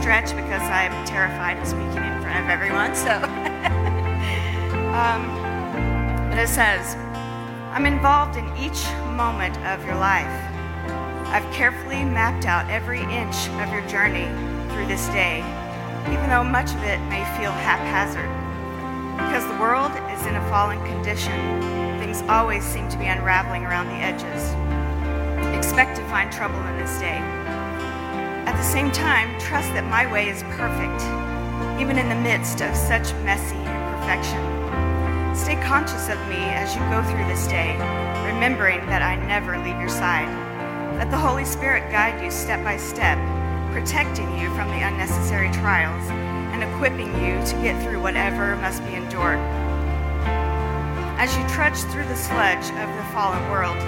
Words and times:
stretch 0.00 0.34
because 0.34 0.62
I'm 0.62 1.04
terrified 1.04 1.58
of 1.58 1.66
speaking 1.66 2.02
in 2.02 2.22
front 2.22 2.42
of 2.42 2.48
everyone, 2.48 2.96
so. 2.96 3.12
um, 4.96 5.28
but 6.30 6.38
it 6.38 6.48
says, 6.48 6.96
I'm 7.72 7.84
involved 7.84 8.38
in 8.38 8.46
each 8.56 8.88
moment 9.14 9.58
of 9.66 9.84
your 9.84 9.96
life. 9.96 10.32
I've 11.28 11.44
carefully 11.52 12.02
mapped 12.02 12.46
out 12.46 12.68
every 12.70 13.02
inch 13.12 13.48
of 13.60 13.70
your 13.70 13.86
journey 13.88 14.24
through 14.72 14.86
this 14.86 15.06
day, 15.08 15.44
even 16.08 16.30
though 16.30 16.44
much 16.44 16.70
of 16.72 16.82
it 16.82 16.98
may 17.12 17.22
feel 17.36 17.52
haphazard. 17.52 18.30
Because 19.16 19.44
the 19.46 19.60
world 19.60 19.92
is 20.16 20.26
in 20.26 20.34
a 20.34 20.48
fallen 20.48 20.80
condition, 20.86 21.60
things 22.00 22.22
always 22.22 22.64
seem 22.64 22.88
to 22.88 22.96
be 22.96 23.04
unraveling 23.04 23.66
around 23.66 23.88
the 23.88 24.00
edges. 24.00 24.48
Expect 25.54 25.94
to 25.98 26.02
find 26.08 26.32
trouble 26.32 26.58
in 26.68 26.78
this 26.78 26.98
day. 26.98 27.39
At 28.50 28.56
the 28.56 28.64
same 28.64 28.90
time, 28.90 29.38
trust 29.38 29.72
that 29.74 29.86
my 29.86 30.10
way 30.10 30.28
is 30.28 30.42
perfect, 30.58 31.00
even 31.80 31.96
in 31.96 32.08
the 32.08 32.18
midst 32.18 32.60
of 32.60 32.74
such 32.74 33.14
messy 33.22 33.54
imperfection. 33.54 34.42
Stay 35.38 35.54
conscious 35.62 36.08
of 36.08 36.18
me 36.26 36.50
as 36.58 36.74
you 36.74 36.82
go 36.90 36.98
through 37.06 37.30
this 37.30 37.46
day, 37.46 37.78
remembering 38.26 38.84
that 38.86 39.02
I 39.02 39.14
never 39.24 39.56
leave 39.56 39.78
your 39.78 39.88
side. 39.88 40.26
Let 40.98 41.12
the 41.12 41.16
Holy 41.16 41.44
Spirit 41.44 41.92
guide 41.92 42.20
you 42.24 42.32
step 42.32 42.64
by 42.64 42.76
step, 42.76 43.18
protecting 43.70 44.36
you 44.36 44.52
from 44.56 44.66
the 44.74 44.82
unnecessary 44.82 45.52
trials 45.52 46.02
and 46.50 46.64
equipping 46.64 47.14
you 47.22 47.38
to 47.46 47.54
get 47.62 47.80
through 47.84 48.02
whatever 48.02 48.56
must 48.56 48.84
be 48.84 48.94
endured. 48.94 49.38
As 51.22 51.30
you 51.38 51.46
trudge 51.54 51.78
through 51.94 52.08
the 52.10 52.16
sludge 52.16 52.66
of 52.82 52.90
the 52.98 53.06
fallen 53.14 53.48
world, 53.48 53.78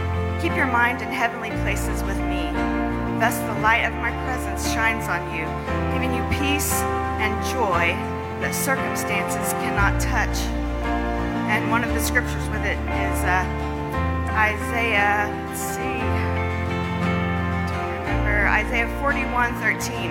keep 0.41 0.55
your 0.55 0.71
mind 0.71 1.03
in 1.03 1.09
heavenly 1.09 1.51
places 1.67 2.01
with 2.05 2.19
me. 2.31 2.82
Thus, 3.23 3.39
the 3.39 3.61
light 3.61 3.85
of 3.87 3.95
my 4.03 4.11
presence 4.27 4.67
shines 4.73 5.07
on 5.07 5.23
you, 5.31 5.47
giving 5.95 6.11
you 6.13 6.27
peace 6.43 6.83
and 7.23 7.33
joy 7.55 7.95
that 8.43 8.53
circumstances 8.53 9.53
cannot 9.63 9.95
touch. 10.01 10.35
And 11.47 11.71
one 11.71 11.85
of 11.85 11.95
the 11.95 12.01
scriptures 12.01 12.43
with 12.49 12.67
it 12.67 12.75
is 12.75 13.19
uh, 13.23 13.47
Isaiah, 14.35 15.31
let's 15.47 15.63
see, 15.63 16.03
don't 17.71 17.95
remember, 18.03 18.49
Isaiah 18.59 18.91
41 18.99 19.55
13. 19.63 20.11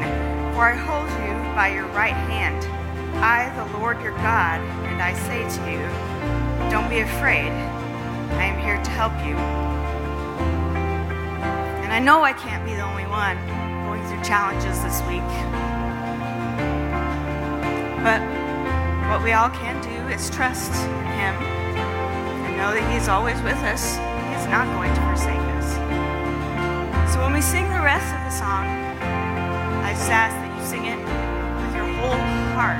For 0.55 0.71
I 0.71 0.75
hold 0.79 1.11
you 1.27 1.35
by 1.51 1.67
your 1.67 1.87
right 1.87 2.15
hand, 2.31 2.63
I, 3.19 3.51
the 3.59 3.77
Lord 3.77 4.01
your 4.01 4.15
God, 4.23 4.61
and 4.87 5.01
I 5.01 5.11
say 5.27 5.43
to 5.43 5.61
you, 5.67 5.83
Don't 6.71 6.87
be 6.89 7.01
afraid, 7.01 7.51
I 8.39 8.45
am 8.45 8.57
here 8.63 8.81
to 8.81 8.89
help 8.91 9.11
you. 9.27 9.80
And 11.91 11.99
I 11.99 12.05
know 12.05 12.23
I 12.23 12.31
can't 12.31 12.63
be 12.63 12.71
the 12.73 12.87
only 12.87 13.03
one 13.03 13.35
going 13.83 13.99
through 14.07 14.23
challenges 14.23 14.79
this 14.79 15.03
week. 15.11 15.27
But 17.99 18.23
what 19.11 19.19
we 19.19 19.33
all 19.33 19.49
can 19.51 19.75
do 19.83 19.99
is 20.07 20.29
trust 20.29 20.71
in 20.71 21.03
Him 21.19 21.35
and 22.47 22.55
know 22.55 22.71
that 22.71 22.87
He's 22.95 23.09
always 23.09 23.35
with 23.43 23.59
us. 23.67 23.99
He's 24.31 24.47
not 24.47 24.71
going 24.71 24.95
to 24.95 25.01
forsake 25.03 25.43
us. 25.59 25.67
So 27.11 27.19
when 27.19 27.33
we 27.33 27.41
sing 27.41 27.67
the 27.67 27.83
rest 27.83 28.07
of 28.07 28.23
the 28.23 28.31
song, 28.39 28.71
I 29.83 29.91
just 29.91 30.07
ask 30.07 30.31
that 30.31 30.47
you 30.47 30.63
sing 30.63 30.87
it 30.87 30.95
with 30.95 31.75
your 31.75 31.91
whole 31.99 32.15
heart, 32.55 32.79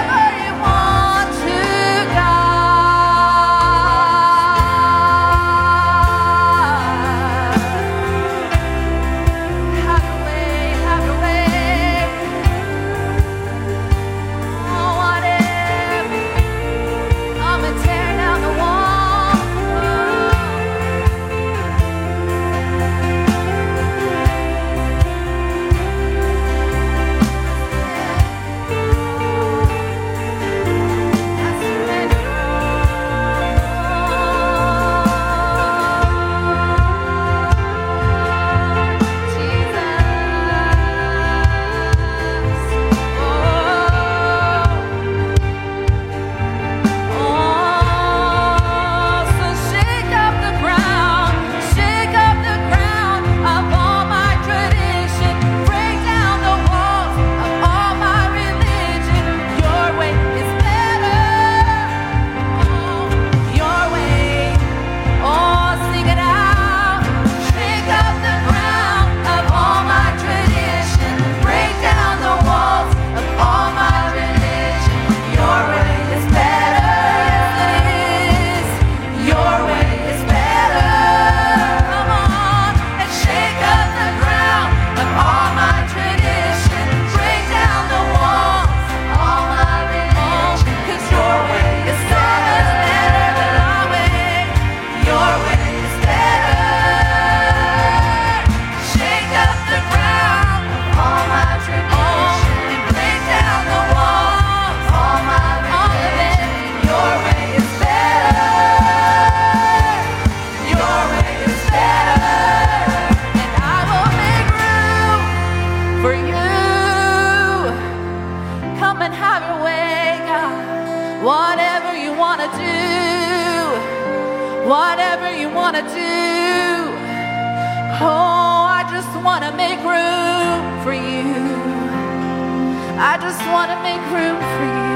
just 133.31 133.47
want 133.47 133.71
to 133.71 133.77
make 133.81 134.01
room 134.11 134.35
for 134.35 134.65
you 134.75 134.91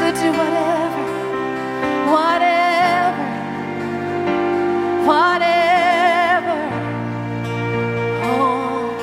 to 0.00 0.06
do 0.22 0.30
whatever, 0.32 1.02
whatever, 2.10 3.26
whatever. 5.04 6.56
Oh. 8.24 8.96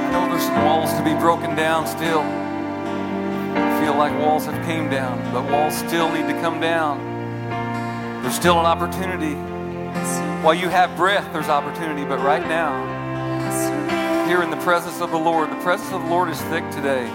I 0.00 0.10
know 0.12 0.24
there's 0.30 0.44
some 0.44 0.64
walls 0.64 0.94
to 0.94 1.04
be 1.04 1.12
broken 1.12 1.54
down 1.54 1.86
still. 1.86 2.22
I 2.22 3.80
feel 3.84 3.94
like 3.98 4.18
walls 4.18 4.46
have 4.46 4.64
came 4.64 4.88
down, 4.88 5.20
but 5.30 5.44
walls 5.50 5.74
still 5.74 6.10
need 6.10 6.26
to 6.32 6.40
come 6.40 6.58
down. 6.58 7.12
There's 8.22 8.34
still 8.34 8.58
an 8.58 8.64
opportunity 8.64 9.36
while 10.44 10.54
you 10.54 10.68
have 10.68 10.94
breath, 10.94 11.32
there's 11.32 11.48
opportunity, 11.48 12.04
but 12.04 12.18
right 12.18 12.46
now, 12.46 12.76
here 14.26 14.42
in 14.42 14.50
the 14.50 14.58
presence 14.58 15.00
of 15.00 15.10
the 15.10 15.16
Lord, 15.16 15.50
the 15.50 15.56
presence 15.62 15.90
of 15.90 16.02
the 16.02 16.08
Lord 16.08 16.28
is 16.28 16.38
thick 16.42 16.70
today. 16.70 17.06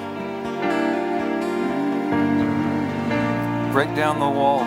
Break 3.71 3.95
down 3.95 4.19
the 4.19 4.27
walls. 4.27 4.65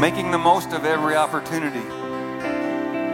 making 0.00 0.30
the 0.30 0.38
most 0.38 0.72
of 0.72 0.86
every 0.86 1.14
opportunity. 1.14 1.84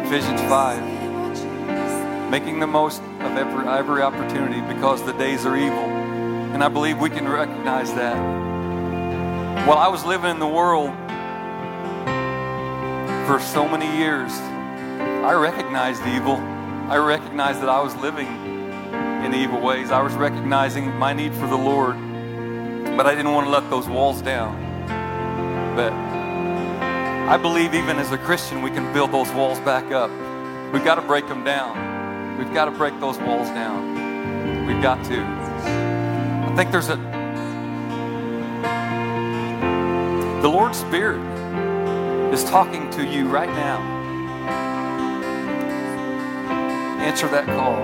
Ephesians 0.07 0.41
5. 0.43 2.31
Making 2.31 2.61
the 2.61 2.67
most 2.69 3.03
of 3.03 3.37
every, 3.37 3.67
every 3.67 4.03
opportunity 4.03 4.61
because 4.73 5.03
the 5.03 5.15
days 5.15 5.47
are 5.47 5.57
evil. 5.57 5.79
And 6.53 6.63
I 6.63 6.69
believe 6.69 6.99
we 6.99 7.11
can 7.11 7.29
recognize 7.29 7.93
that. 7.95 8.52
While 9.65 9.79
I 9.79 9.87
was 9.87 10.05
living 10.05 10.29
in 10.29 10.41
the 10.41 10.47
world 10.47 10.91
for 13.29 13.39
so 13.39 13.69
many 13.69 13.87
years, 13.97 14.33
I 14.33 15.35
recognized 15.35 16.05
evil. 16.05 16.35
I 16.91 16.97
recognized 16.97 17.63
that 17.63 17.69
I 17.69 17.81
was 17.81 17.95
living 17.95 18.27
in 19.25 19.33
evil 19.33 19.61
ways. 19.61 19.93
I 19.93 20.03
was 20.03 20.15
recognizing 20.15 20.93
my 20.99 21.13
need 21.13 21.33
for 21.33 21.47
the 21.47 21.57
Lord, 21.57 21.95
but 22.97 23.07
I 23.07 23.15
didn't 23.15 23.33
want 23.35 23.47
to 23.47 23.51
let 23.53 23.71
those 23.71 23.89
walls 23.89 24.21
down. 24.21 24.59
But 25.77 25.93
I 25.93 27.37
believe 27.37 27.73
even 27.73 27.99
as 27.99 28.11
a 28.11 28.19
Christian, 28.19 28.63
we 28.63 28.71
can 28.71 28.93
build 28.93 29.13
those 29.13 29.31
walls 29.31 29.61
back 29.61 29.93
up. 29.93 30.11
We've 30.73 30.85
got 30.85 30.97
to 30.97 31.03
break 31.03 31.29
them 31.29 31.45
down. 31.45 32.37
We've 32.37 32.53
got 32.53 32.65
to 32.65 32.73
break 32.73 32.99
those 32.99 33.17
walls 33.19 33.47
down. 33.51 34.67
We've 34.67 34.83
got 34.83 35.05
to. 35.05 35.23
I 35.23 36.53
think 36.57 36.73
there's 36.73 36.89
a. 36.89 37.12
The 40.43 40.49
Lord's 40.49 40.79
Spirit 40.79 41.21
is 42.35 42.43
talking 42.43 42.91
to 42.91 43.07
you 43.07 43.29
right 43.29 43.49
now. 43.49 43.79
Answer 46.99 47.29
that 47.29 47.47
call. 47.47 47.77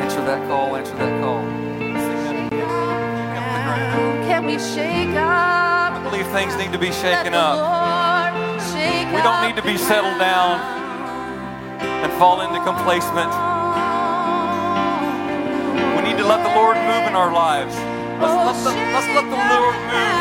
Answer 0.00 0.24
that 0.24 0.48
call. 0.48 0.76
Answer 0.76 0.94
that 0.96 1.20
call. 1.20 1.42
Sing 1.76 2.48
that. 2.48 2.50
Pick 2.50 2.62
up 2.62 3.52
the 3.52 3.60
ground. 3.68 4.24
Can 4.24 4.46
we 4.46 4.58
shake 4.58 5.14
up? 5.16 5.92
I 5.92 6.00
believe 6.02 6.26
things 6.28 6.56
need 6.56 6.72
to 6.72 6.78
be 6.78 6.92
shaken 6.92 7.34
up. 7.34 7.60
We 9.12 9.20
don't 9.20 9.46
need 9.46 9.56
to 9.60 9.62
be 9.62 9.76
settled 9.76 10.18
down 10.18 10.60
and 11.82 12.10
fall 12.14 12.40
into 12.40 12.58
complacement. 12.64 13.28
We 15.94 16.08
need 16.08 16.16
to 16.16 16.24
let 16.26 16.42
the 16.42 16.54
Lord 16.56 16.78
move 16.78 17.04
in 17.06 17.14
our 17.14 17.30
lives. 17.30 17.76
Let's 18.20 18.36
let 18.36 18.56
the, 18.68 18.72
let's 18.92 19.08
let 19.16 19.26
the 19.32 19.40
Lord 19.40 19.76
move 19.88 20.16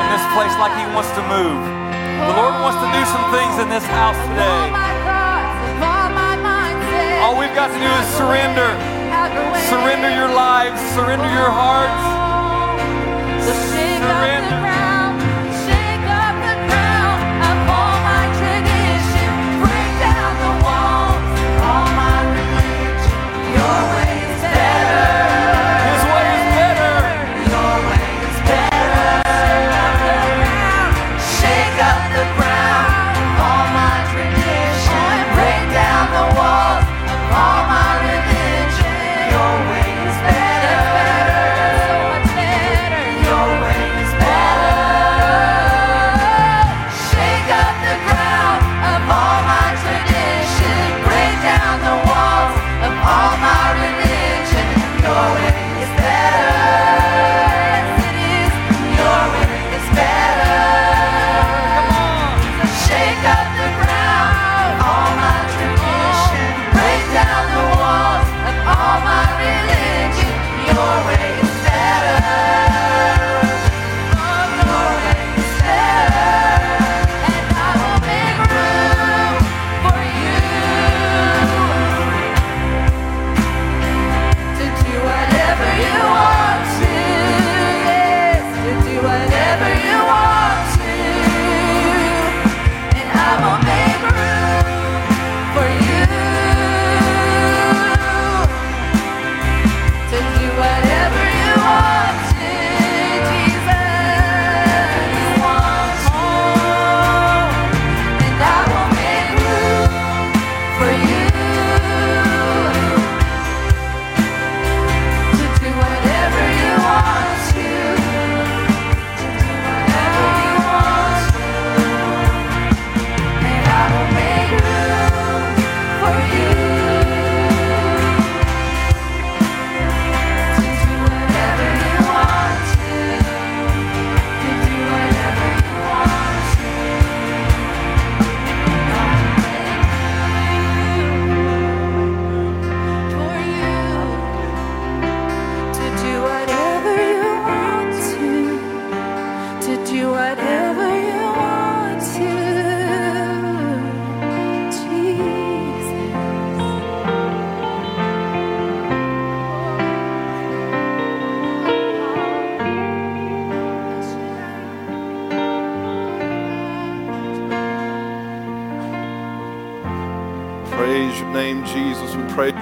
in 0.00 0.06
this 0.08 0.24
place 0.32 0.54
like 0.56 0.72
He 0.80 0.88
wants 0.96 1.12
to 1.12 1.22
move. 1.28 1.60
The 1.60 2.34
Lord 2.40 2.56
wants 2.64 2.80
to 2.80 2.88
do 2.88 3.02
some 3.12 3.28
things 3.28 3.60
in 3.60 3.68
this 3.68 3.84
house 3.92 4.16
today. 4.32 4.72
my 4.72 4.88
thoughts, 5.04 5.60
of 5.68 5.84
all 5.84 6.08
my 6.16 6.32
mindset. 6.40 7.20
All 7.20 7.36
we've 7.36 7.52
got 7.52 7.68
to 7.68 7.76
do 7.76 7.90
is 8.00 8.08
surrender. 8.16 8.72
Have 9.12 9.36
your 9.36 9.44
way. 9.52 9.60
Surrender 9.68 10.08
your 10.16 10.32
lives. 10.32 10.80
Surrender 10.96 11.28
your 11.28 11.52
hearts. 11.52 12.00
So 13.44 13.52
shake 13.68 14.00
up 14.00 14.08
the 14.08 14.16
Surrender. 14.16 14.61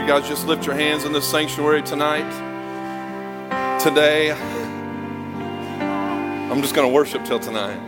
You 0.01 0.07
guys 0.07 0.27
just 0.27 0.47
lift 0.47 0.65
your 0.65 0.75
hands 0.75 1.05
in 1.05 1.13
the 1.13 1.21
sanctuary 1.21 1.83
tonight. 1.83 2.29
Today, 3.79 4.33
I'm 6.51 6.63
just 6.63 6.75
going 6.75 6.89
to 6.89 6.93
worship 6.93 7.25
till 7.27 7.39
tonight. 7.39 7.79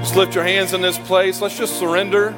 Just 0.00 0.16
lift 0.16 0.34
your 0.34 0.44
hands 0.44 0.72
in 0.72 0.80
this 0.80 0.96
place. 0.96 1.42
Let's 1.42 1.58
just 1.58 1.78
surrender 1.78 2.30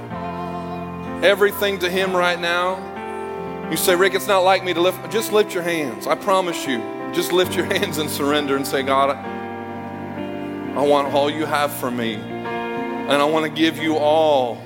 everything 1.23 1.79
to 1.79 1.89
Him 1.89 2.15
right 2.15 2.39
now. 2.39 3.69
You 3.71 3.77
say, 3.77 3.95
Rick, 3.95 4.15
it's 4.15 4.27
not 4.27 4.41
like 4.41 4.65
me 4.65 4.75
to 4.75 4.81
lift. 4.81 5.11
Just 5.13 5.33
lift 5.33 5.55
your 5.55 5.63
hands. 5.63 6.09
I 6.09 6.17
promise 6.17 6.67
you. 6.67 6.79
Just 7.15 7.33
lift 7.33 7.55
your 7.55 7.67
hands 7.73 7.99
and 7.99 8.11
surrender 8.11 8.57
and 8.57 8.67
say, 8.67 8.83
God, 8.83 9.11
I 9.11 10.83
want 10.83 11.15
all 11.15 11.31
you 11.31 11.47
have 11.47 11.73
for 11.73 11.91
me. 11.91 12.17
And 12.17 13.13
I 13.13 13.25
want 13.25 13.47
to 13.47 13.51
give 13.51 13.79
you 13.79 13.97
all 13.97 14.57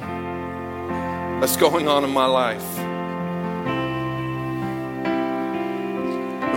that's 1.40 1.58
going 1.58 1.86
on 1.86 2.02
in 2.02 2.10
my 2.10 2.26
life. 2.26 2.73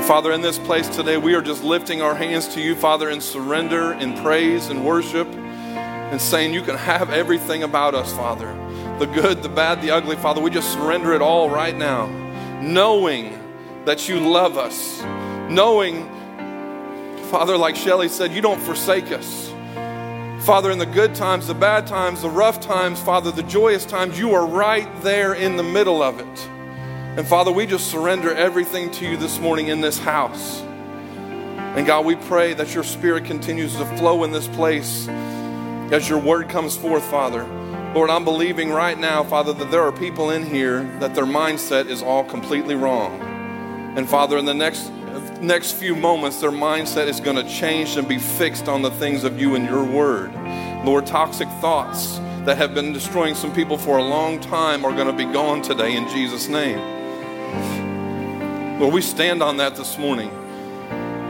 Father, 0.08 0.32
in 0.32 0.42
this 0.42 0.58
place 0.58 0.88
today, 0.88 1.18
we 1.18 1.36
are 1.36 1.42
just 1.42 1.64
lifting 1.64 2.02
our 2.02 2.16
hands 2.16 2.48
to 2.56 2.62
you, 2.62 2.76
Father, 2.76 3.10
in 3.10 3.22
surrender, 3.22 3.94
in 3.94 4.18
praise, 4.24 4.70
and 4.70 4.86
worship. 4.86 5.28
and 5.28 6.22
saying, 6.22 6.54
You 6.54 6.62
can 6.62 6.78
have 6.78 7.10
everything 7.10 7.64
about 7.64 7.94
us, 7.94 8.14
Father 8.14 8.48
the 9.00 9.06
good, 9.06 9.44
the 9.44 9.50
bad, 9.50 9.82
the 9.82 9.92
ugly. 9.92 10.16
Father, 10.16 10.42
we 10.42 10.50
just 10.50 10.74
surrender 10.74 11.14
it 11.14 11.22
all 11.22 11.50
right 11.50 11.76
now, 11.76 12.08
knowing 12.62 13.38
that 13.86 14.10
you 14.10 14.20
love 14.20 14.58
us, 14.58 15.02
knowing, 15.52 16.10
Father, 17.30 17.56
like 17.58 17.76
Shelley 17.76 18.10
said, 18.10 18.32
you 18.32 18.42
don't 18.42 18.60
forsake 18.60 19.12
us. 19.12 19.54
Father, 20.44 20.72
in 20.72 20.80
the 20.80 20.86
good 20.86 21.14
times, 21.14 21.48
the 21.48 21.54
bad 21.54 21.86
times, 21.86 22.22
the 22.22 22.30
rough 22.30 22.60
times, 22.60 23.00
Father, 23.00 23.32
the 23.32 23.44
joyous 23.44 23.86
times, 23.86 24.18
you 24.18 24.34
are 24.34 24.48
right 24.48 24.90
there 25.02 25.36
in 25.36 25.58
the 25.58 25.64
middle 25.64 26.02
of 26.02 26.20
it. 26.20 26.50
And 27.18 27.28
Father, 27.28 27.52
we 27.52 27.66
just 27.66 27.88
surrender 27.88 28.32
everything 28.32 28.92
to 28.92 29.10
you 29.10 29.18
this 29.18 29.40
morning 29.40 29.70
in 29.70 29.82
this 29.82 29.98
house. 29.98 30.62
And 30.62 31.88
God, 31.88 32.06
we 32.06 32.16
pray 32.16 32.54
that 32.54 32.76
your 32.76 32.84
spirit 32.84 33.26
continues 33.26 33.76
to 33.78 33.86
flow 33.98 34.24
in 34.24 34.32
this 34.32 34.48
place 34.48 35.08
as 35.92 36.08
your 36.08 36.20
word 36.20 36.48
comes 36.48 36.78
forth, 36.78 37.04
Father. 37.06 37.44
Lord, 37.96 38.12
I'm 38.12 38.24
believing 38.24 38.70
right 38.70 39.00
now, 39.00 39.24
Father, 39.24 39.52
that 39.54 39.72
there 39.72 39.82
are 39.82 39.92
people 39.92 40.30
in 40.30 40.46
here 40.46 40.84
that 41.00 41.16
their 41.16 41.26
mindset 41.26 41.88
is 41.88 42.04
all 42.04 42.24
completely 42.24 42.76
wrong. 42.76 43.20
And 43.98 44.08
Father, 44.08 44.38
in 44.38 44.46
the 44.46 44.54
next 44.54 44.92
next 45.42 45.72
few 45.72 45.96
moments, 45.96 46.40
their 46.40 46.52
mindset 46.52 47.08
is 47.08 47.20
going 47.20 47.38
to 47.38 47.50
change 47.50 47.98
and 47.98 48.08
be 48.08 48.20
fixed 48.20 48.68
on 48.68 48.84
the 48.84 48.92
things 48.92 49.24
of 49.24 49.42
you 49.42 49.56
and 49.56 49.66
your 49.66 49.84
word. 49.84 50.32
Lord, 50.86 51.08
toxic 51.08 51.50
thoughts 51.62 52.20
that 52.46 52.58
have 52.58 52.76
been 52.76 52.94
destroying 52.94 53.34
some 53.34 53.52
people 53.56 53.80
for 53.80 53.98
a 53.98 54.04
long 54.04 54.40
time 54.40 54.86
are 54.86 54.94
going 54.94 55.08
to 55.08 55.14
be 55.14 55.32
gone 55.34 55.64
today 55.64 55.96
in 55.96 56.08
Jesus' 56.10 56.48
name. 56.48 56.97
Lord, 58.80 58.94
we 58.94 59.02
stand 59.02 59.42
on 59.42 59.58
that 59.58 59.76
this 59.76 59.98
morning 59.98 60.30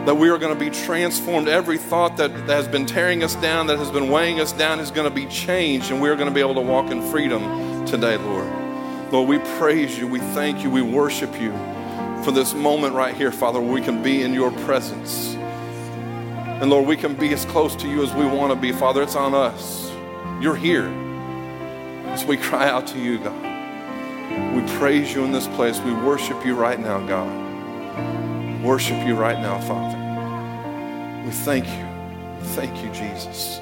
that 0.04 0.14
we 0.14 0.28
are 0.30 0.38
going 0.38 0.52
to 0.52 0.58
be 0.58 0.70
transformed. 0.70 1.48
Every 1.48 1.76
thought 1.76 2.16
that, 2.16 2.32
that 2.46 2.56
has 2.56 2.68
been 2.68 2.86
tearing 2.86 3.22
us 3.22 3.34
down, 3.36 3.66
that 3.66 3.78
has 3.78 3.90
been 3.90 4.08
weighing 4.08 4.40
us 4.40 4.52
down, 4.52 4.80
is 4.80 4.90
going 4.90 5.08
to 5.08 5.14
be 5.14 5.26
changed, 5.26 5.90
and 5.90 6.00
we 6.00 6.08
are 6.08 6.16
going 6.16 6.28
to 6.28 6.34
be 6.34 6.40
able 6.40 6.54
to 6.54 6.60
walk 6.60 6.90
in 6.90 7.02
freedom 7.10 7.84
today, 7.84 8.16
Lord. 8.16 9.12
Lord, 9.12 9.28
we 9.28 9.38
praise 9.58 9.98
you, 9.98 10.06
we 10.06 10.18
thank 10.18 10.62
you, 10.62 10.70
we 10.70 10.82
worship 10.82 11.38
you 11.40 11.52
for 12.22 12.30
this 12.32 12.54
moment 12.54 12.94
right 12.94 13.14
here, 13.14 13.32
Father, 13.32 13.60
where 13.60 13.72
we 13.72 13.80
can 13.80 14.02
be 14.02 14.22
in 14.22 14.34
your 14.34 14.50
presence. 14.50 15.34
And 15.34 16.70
Lord, 16.70 16.86
we 16.86 16.96
can 16.96 17.14
be 17.14 17.32
as 17.32 17.44
close 17.44 17.76
to 17.76 17.88
you 17.88 18.02
as 18.02 18.12
we 18.14 18.26
want 18.26 18.52
to 18.52 18.56
be, 18.58 18.72
Father. 18.72 19.02
It's 19.02 19.14
on 19.14 19.34
us. 19.34 19.90
You're 20.40 20.56
here. 20.56 20.86
As 22.06 22.24
we 22.24 22.36
cry 22.36 22.68
out 22.68 22.86
to 22.88 22.98
you, 22.98 23.18
God. 23.18 23.47
We 24.54 24.78
praise 24.78 25.14
you 25.14 25.24
in 25.24 25.32
this 25.32 25.46
place. 25.48 25.80
We 25.80 25.92
worship 25.92 26.44
you 26.44 26.54
right 26.54 26.78
now, 26.78 27.04
God 27.06 27.48
worship 28.62 29.06
you 29.06 29.14
right 29.14 29.38
now, 29.38 29.58
Father. 29.60 29.96
We 31.24 31.30
thank 31.30 31.66
you. 31.66 31.86
Thank 32.54 32.82
you, 32.82 32.90
Jesus. 32.92 33.60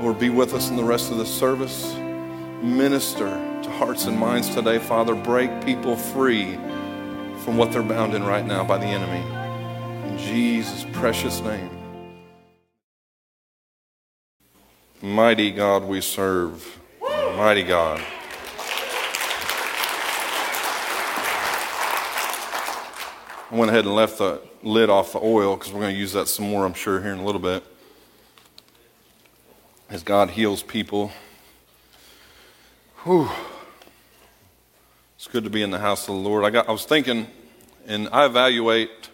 Lord, 0.00 0.18
be 0.18 0.30
with 0.30 0.54
us 0.54 0.70
in 0.70 0.76
the 0.76 0.84
rest 0.84 1.10
of 1.10 1.18
the 1.18 1.26
service. 1.26 1.94
Minister 2.62 3.28
to 3.62 3.70
hearts 3.70 4.06
and 4.06 4.18
minds 4.18 4.54
today, 4.54 4.78
Father. 4.78 5.14
Break 5.14 5.64
people 5.64 5.96
free 5.96 6.54
from 7.44 7.56
what 7.56 7.72
they're 7.72 7.82
bound 7.82 8.14
in 8.14 8.24
right 8.24 8.46
now 8.46 8.64
by 8.64 8.78
the 8.78 8.86
enemy. 8.86 9.24
In 10.10 10.18
Jesus' 10.18 10.86
precious 10.92 11.40
name. 11.40 11.70
Mighty 15.02 15.50
God 15.50 15.84
we 15.84 16.00
serve. 16.00 16.78
Mighty 17.36 17.62
God. 17.62 18.02
I 23.50 23.56
went 23.56 23.70
ahead 23.70 23.86
and 23.86 23.94
left 23.94 24.18
the 24.18 24.42
lid 24.62 24.90
off 24.90 25.12
the 25.12 25.20
oil 25.20 25.56
because 25.56 25.72
we're 25.72 25.80
going 25.80 25.94
to 25.94 25.98
use 25.98 26.12
that 26.12 26.28
some 26.28 26.50
more, 26.50 26.66
I'm 26.66 26.74
sure, 26.74 27.00
here 27.00 27.14
in 27.14 27.18
a 27.18 27.24
little 27.24 27.40
bit. 27.40 27.64
As 29.88 30.02
God 30.02 30.28
heals 30.28 30.62
people. 30.62 31.12
Whew. 33.04 33.30
It's 35.16 35.26
good 35.28 35.44
to 35.44 35.50
be 35.50 35.62
in 35.62 35.70
the 35.70 35.78
house 35.78 36.02
of 36.02 36.14
the 36.14 36.20
Lord. 36.20 36.44
I, 36.44 36.50
got, 36.50 36.68
I 36.68 36.72
was 36.72 36.84
thinking, 36.84 37.26
and 37.86 38.10
I 38.12 38.26
evaluate 38.26 39.08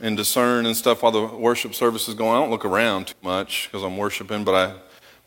and 0.00 0.16
discern 0.16 0.66
and 0.66 0.76
stuff 0.76 1.04
while 1.04 1.12
the 1.12 1.24
worship 1.24 1.72
service 1.72 2.08
is 2.08 2.14
going. 2.14 2.36
I 2.36 2.40
don't 2.40 2.50
look 2.50 2.64
around 2.64 3.06
too 3.06 3.14
much 3.22 3.68
because 3.70 3.84
I'm 3.84 3.96
worshiping, 3.96 4.42
but 4.42 4.54
I, 4.56 4.74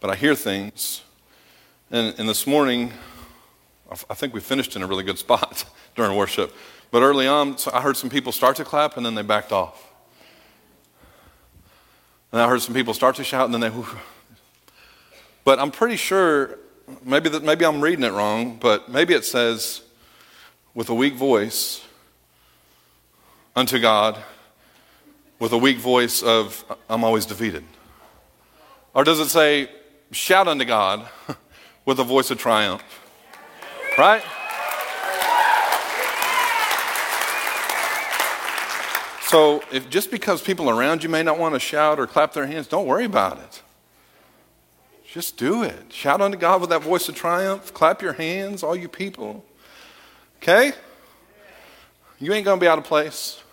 but 0.02 0.10
I 0.10 0.16
hear 0.16 0.36
things. 0.36 1.04
And, 1.90 2.14
and 2.20 2.28
this 2.28 2.46
morning, 2.46 2.92
I 4.10 4.14
think 4.14 4.34
we 4.34 4.42
finished 4.42 4.76
in 4.76 4.84
a 4.84 4.88
really 4.88 5.06
good 5.06 5.18
spot 5.20 5.64
during 5.96 6.18
worship. 6.18 6.54
But 6.92 7.04
early 7.04 7.28
on, 7.28 7.56
I 7.72 7.82
heard 7.82 7.98
some 7.98 8.10
people 8.10 8.32
start 8.32 8.56
to 8.58 8.66
clap 8.66 8.98
and 8.98 9.06
then 9.06 9.16
they 9.16 9.22
backed 9.22 9.52
off. 9.52 9.92
And 12.32 12.42
I 12.42 12.48
heard 12.48 12.62
some 12.62 12.74
people 12.74 12.94
start 12.94 13.16
to 13.18 13.24
shout 13.24 13.46
and 13.46 13.54
then 13.54 13.62
they. 13.62 13.70
Whew. 13.70 13.98
But 15.44 15.60
I'm 15.60 15.72
pretty 15.72 15.96
sure, 15.96 16.60
maybe, 17.04 17.30
that, 17.30 17.44
maybe 17.44 17.66
I'm 17.66 17.82
reading 17.82 18.04
it 18.04 18.12
wrong, 18.12 18.58
but 18.60 18.90
maybe 18.90 19.14
it 19.14 19.26
says, 19.26 19.82
with 20.74 20.90
a 20.90 20.94
weak 20.94 21.16
voice 21.16 21.84
unto 23.56 23.80
God, 23.80 24.18
with 25.40 25.52
a 25.54 25.58
weak 25.58 25.78
voice 25.78 26.22
of, 26.22 26.64
I'm 26.90 27.04
always 27.04 27.26
defeated. 27.26 27.64
Or 28.94 29.04
does 29.04 29.20
it 29.20 29.30
say, 29.30 29.70
shout 30.12 30.48
unto 30.48 30.66
God 30.66 31.08
with 31.86 32.00
a 32.00 32.04
voice 32.04 32.30
of 32.32 32.38
triumph? 32.38 32.84
Right? 33.98 34.24
So, 39.30 39.62
if 39.72 39.92
just 39.92 40.10
because 40.10 40.42
people 40.42 40.72
around 40.72 41.04
you 41.04 41.10
may 41.10 41.22
not 41.22 41.38
want 41.38 41.54
to 41.54 41.60
shout 41.60 42.00
or 42.00 42.08
clap 42.08 42.34
their 42.34 42.48
hands, 42.48 42.66
don't 42.66 42.88
worry 42.88 43.06
about 43.06 43.38
it. 43.38 43.62
Just 45.06 45.38
do 45.38 45.62
it. 45.62 45.94
Shout 45.94 46.20
unto 46.20 46.36
God 46.36 46.62
with 46.62 46.72
that 46.72 46.82
voice 46.82 47.08
of 47.08 47.14
triumph. 47.14 47.72
Clap 47.72 48.02
your 48.02 48.14
hands, 48.14 48.64
all 48.64 48.76
you 48.76 48.88
people. 48.88 49.46
Okay? 50.38 50.72
You 52.18 52.34
ain't 52.34 52.44
going 52.44 52.60
to 52.60 52.64
be 52.64 52.68
out 52.68 52.80
of 52.80 52.86
place. 52.86 53.44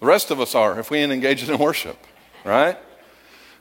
The 0.00 0.06
rest 0.06 0.30
of 0.30 0.40
us 0.40 0.54
are 0.54 0.80
if 0.80 0.90
we 0.90 0.96
ain't 1.00 1.12
engaged 1.12 1.50
in 1.50 1.58
worship, 1.58 1.98
right? 2.42 2.78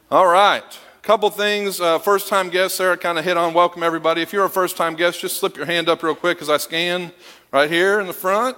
All 0.10 0.28
right. 0.28 0.64
Couple 1.02 1.30
things. 1.30 1.82
Uh, 1.82 2.00
first 2.00 2.30
time 2.30 2.52
guests, 2.52 2.78
Sarah 2.78 2.96
kind 2.96 3.20
of 3.20 3.26
hit 3.26 3.36
on. 3.36 3.54
Welcome, 3.54 3.84
everybody. 3.84 4.22
If 4.22 4.32
you're 4.32 4.46
a 4.46 4.50
first 4.50 4.78
time 4.78 4.96
guest, 4.96 5.20
just 5.20 5.42
slip 5.42 5.58
your 5.58 5.66
hand 5.66 5.90
up 5.90 6.04
real 6.04 6.16
quick 6.16 6.42
as 6.42 6.50
I 6.50 6.56
scan 6.56 7.12
right 7.52 7.70
here 7.70 8.00
in 8.00 8.08
the 8.08 8.14
front, 8.14 8.56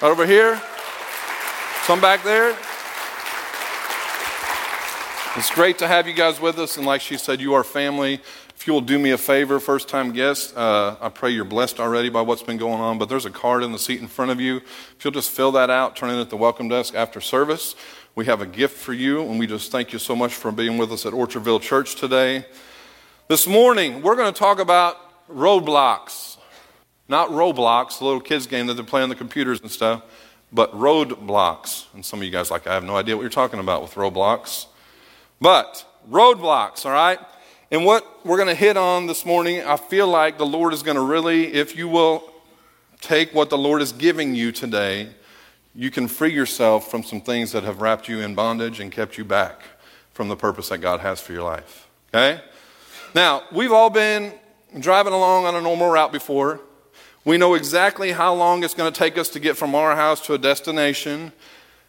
right 0.00 0.08
over 0.08 0.24
here. 0.24 0.58
Some 1.86 2.00
back 2.00 2.24
there. 2.24 2.56
It's 5.36 5.50
great 5.50 5.76
to 5.80 5.86
have 5.86 6.08
you 6.08 6.14
guys 6.14 6.40
with 6.40 6.58
us. 6.58 6.78
And 6.78 6.86
like 6.86 7.02
she 7.02 7.18
said, 7.18 7.42
you 7.42 7.52
are 7.52 7.62
family. 7.62 8.22
If 8.56 8.66
you 8.66 8.72
will 8.72 8.80
do 8.80 8.98
me 8.98 9.10
a 9.10 9.18
favor, 9.18 9.60
first 9.60 9.86
time 9.86 10.12
guest, 10.12 10.56
uh, 10.56 10.96
I 10.98 11.10
pray 11.10 11.32
you're 11.32 11.44
blessed 11.44 11.80
already 11.80 12.08
by 12.08 12.22
what's 12.22 12.42
been 12.42 12.56
going 12.56 12.80
on. 12.80 12.96
But 12.96 13.10
there's 13.10 13.26
a 13.26 13.30
card 13.30 13.62
in 13.62 13.70
the 13.70 13.78
seat 13.78 14.00
in 14.00 14.08
front 14.08 14.30
of 14.30 14.40
you. 14.40 14.62
If 14.96 15.04
you'll 15.04 15.12
just 15.12 15.30
fill 15.30 15.52
that 15.52 15.68
out, 15.68 15.94
turn 15.94 16.08
it 16.08 16.18
at 16.18 16.30
the 16.30 16.38
welcome 16.38 16.70
desk 16.70 16.94
after 16.94 17.20
service. 17.20 17.76
We 18.14 18.24
have 18.24 18.40
a 18.40 18.46
gift 18.46 18.78
for 18.78 18.94
you, 18.94 19.20
and 19.20 19.38
we 19.38 19.46
just 19.46 19.70
thank 19.70 19.92
you 19.92 19.98
so 19.98 20.16
much 20.16 20.32
for 20.32 20.50
being 20.50 20.78
with 20.78 20.90
us 20.90 21.04
at 21.04 21.12
Orchardville 21.12 21.60
Church 21.60 21.96
today. 21.96 22.46
This 23.28 23.46
morning, 23.46 24.00
we're 24.00 24.16
going 24.16 24.32
to 24.32 24.38
talk 24.38 24.58
about 24.58 25.28
roadblocks. 25.28 26.38
Not 27.10 27.28
Roblox, 27.28 27.98
the 27.98 28.06
little 28.06 28.22
kids 28.22 28.46
game 28.46 28.68
that 28.68 28.74
they 28.74 28.82
play 28.82 29.02
on 29.02 29.10
the 29.10 29.14
computers 29.14 29.60
and 29.60 29.70
stuff 29.70 30.02
but 30.54 30.72
roadblocks. 30.72 31.86
And 31.92 32.04
some 32.04 32.20
of 32.20 32.24
you 32.24 32.30
guys 32.30 32.50
like, 32.50 32.66
I 32.66 32.74
have 32.74 32.84
no 32.84 32.96
idea 32.96 33.16
what 33.16 33.22
you're 33.22 33.30
talking 33.30 33.58
about 33.58 33.82
with 33.82 33.94
roadblocks. 33.94 34.66
But 35.40 35.84
roadblocks, 36.08 36.86
all 36.86 36.92
right? 36.92 37.18
And 37.72 37.84
what 37.84 38.24
we're 38.24 38.36
going 38.36 38.48
to 38.48 38.54
hit 38.54 38.76
on 38.76 39.08
this 39.08 39.26
morning, 39.26 39.62
I 39.62 39.76
feel 39.76 40.06
like 40.06 40.38
the 40.38 40.46
Lord 40.46 40.72
is 40.72 40.84
going 40.84 40.94
to 40.94 41.02
really, 41.02 41.52
if 41.52 41.76
you 41.76 41.88
will 41.88 42.32
take 43.00 43.34
what 43.34 43.50
the 43.50 43.58
Lord 43.58 43.82
is 43.82 43.90
giving 43.90 44.36
you 44.36 44.52
today, 44.52 45.08
you 45.74 45.90
can 45.90 46.06
free 46.06 46.32
yourself 46.32 46.88
from 46.88 47.02
some 47.02 47.20
things 47.20 47.50
that 47.50 47.64
have 47.64 47.80
wrapped 47.80 48.08
you 48.08 48.20
in 48.20 48.36
bondage 48.36 48.78
and 48.78 48.92
kept 48.92 49.18
you 49.18 49.24
back 49.24 49.60
from 50.12 50.28
the 50.28 50.36
purpose 50.36 50.68
that 50.68 50.78
God 50.78 51.00
has 51.00 51.20
for 51.20 51.32
your 51.32 51.42
life. 51.42 51.88
Okay? 52.14 52.40
Now, 53.12 53.42
we've 53.50 53.72
all 53.72 53.90
been 53.90 54.32
driving 54.78 55.12
along 55.12 55.46
on 55.46 55.56
a 55.56 55.60
normal 55.60 55.90
route 55.90 56.12
before. 56.12 56.60
We 57.24 57.38
know 57.38 57.54
exactly 57.54 58.12
how 58.12 58.34
long 58.34 58.62
it's 58.64 58.74
going 58.74 58.92
to 58.92 58.98
take 58.98 59.16
us 59.16 59.28
to 59.30 59.40
get 59.40 59.56
from 59.56 59.74
our 59.74 59.96
house 59.96 60.20
to 60.26 60.34
a 60.34 60.38
destination. 60.38 61.32